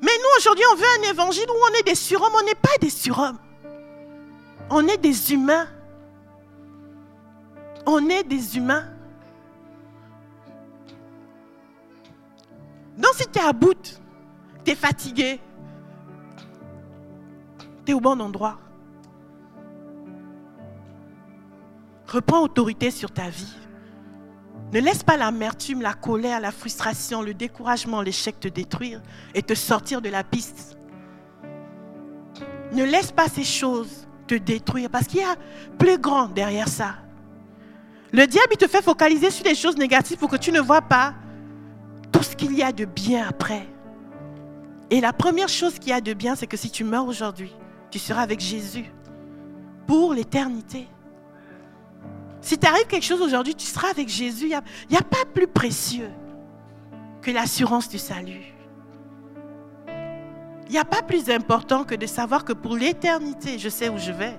[0.00, 2.32] Mais nous, aujourd'hui, on veut un évangile où on est des surhommes.
[2.34, 3.38] On n'est pas des surhommes.
[4.70, 5.68] On est des humains.
[7.86, 8.88] On est des humains.
[12.96, 14.01] Donc si tu es à bout,
[14.64, 15.40] tu es fatigué,
[17.84, 18.58] tu es au bon endroit.
[22.06, 23.54] Reprends autorité sur ta vie.
[24.72, 29.02] Ne laisse pas l'amertume, la colère, la frustration, le découragement, l'échec te détruire
[29.34, 30.78] et te sortir de la piste.
[32.72, 35.36] Ne laisse pas ces choses te détruire parce qu'il y a
[35.78, 36.94] plus grand derrière ça.
[38.12, 41.14] Le diable, te fait focaliser sur les choses négatives pour que tu ne vois pas
[42.10, 43.66] tout ce qu'il y a de bien après.
[44.92, 47.50] Et la première chose qu'il y a de bien, c'est que si tu meurs aujourd'hui,
[47.90, 48.92] tu seras avec Jésus
[49.86, 50.86] pour l'éternité.
[52.42, 54.50] Si t'arrive quelque chose aujourd'hui, tu seras avec Jésus.
[54.50, 54.58] Il
[54.90, 56.10] n'y a, pas plus précieux
[57.22, 58.52] que l'assurance du salut.
[60.66, 63.96] Il n'y a pas plus important que de savoir que pour l'éternité, je sais où
[63.96, 64.38] je vais.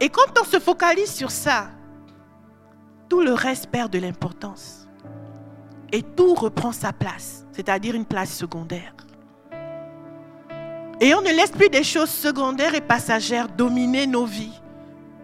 [0.00, 1.70] Et quand on se focalise sur ça,
[3.08, 4.83] tout le reste perd de l'importance.
[5.94, 8.96] Et tout reprend sa place, c'est-à-dire une place secondaire.
[11.00, 14.60] Et on ne laisse plus des choses secondaires et passagères dominer nos vies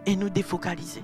[0.05, 1.03] et nous défocaliser.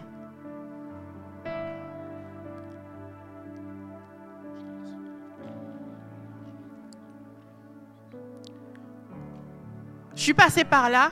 [10.15, 11.11] Je suis passée par là.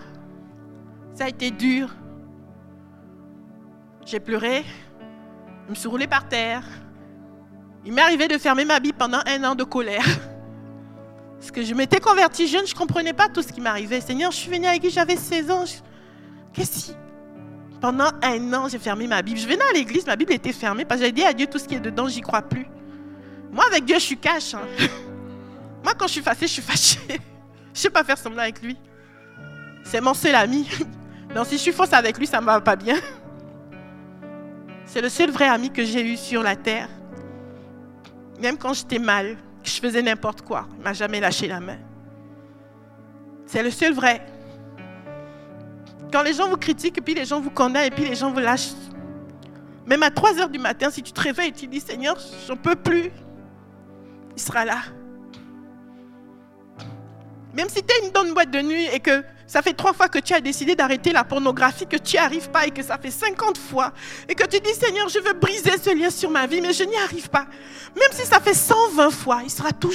[1.14, 1.93] Ça a été dur.
[4.06, 4.64] J'ai pleuré.
[5.66, 6.64] Je me suis roulée par terre.
[7.86, 10.06] Il m'est arrivé de fermer ma Bible pendant un an de colère.
[11.40, 14.02] Parce que je m'étais convertie jeune, je ne comprenais pas tout ce qui m'arrivait.
[14.02, 15.64] Seigneur, je suis venue à l'église, j'avais 16 ans.
[16.54, 16.98] Qu'est-ce que
[17.80, 19.38] Pendant un an, j'ai fermé ma Bible.
[19.38, 21.60] Je venais à l'église, ma Bible était fermée parce que j'avais dit à Dieu tout
[21.60, 22.66] ce qui est dedans, j'y crois plus.
[23.52, 24.56] Moi, avec Dieu, je suis cash.
[24.56, 24.62] Hein.
[25.84, 27.00] Moi, quand je suis fâchée, je suis fâchée.
[27.08, 27.20] Je ne
[27.74, 28.78] sais pas faire semblant avec lui.
[29.84, 30.68] C'est mon seul ami.
[31.36, 32.96] Donc si je suis fausse avec lui, ça ne va pas bien.
[34.86, 36.90] C'est le seul vrai ami que j'ai eu sur la terre.
[38.40, 41.78] Même quand j'étais mal, que je faisais n'importe quoi, il m'a jamais lâché la main.
[43.46, 44.26] C'est le seul vrai.
[46.12, 48.32] Quand les gens vous critiquent, et puis les gens vous condamnent, et puis les gens
[48.32, 48.74] vous lâchent.
[49.86, 52.18] Même à 3 heures du matin, si tu te réveilles et tu dis Seigneur,
[52.48, 53.12] j'en peux plus,
[54.36, 54.80] il sera là.
[57.54, 60.20] Même si tu es une boîte de nuit et que ça fait trois fois que
[60.20, 63.12] tu as décidé d'arrêter la pornographie, que tu n'y arrives pas et que ça fait
[63.12, 63.93] 50 fois.
[64.28, 66.84] Et que tu dis, Seigneur, je veux briser ce lien sur ma vie, mais je
[66.84, 67.46] n'y arrive pas.
[67.96, 69.93] Même si ça fait 120 fois, il sera toujours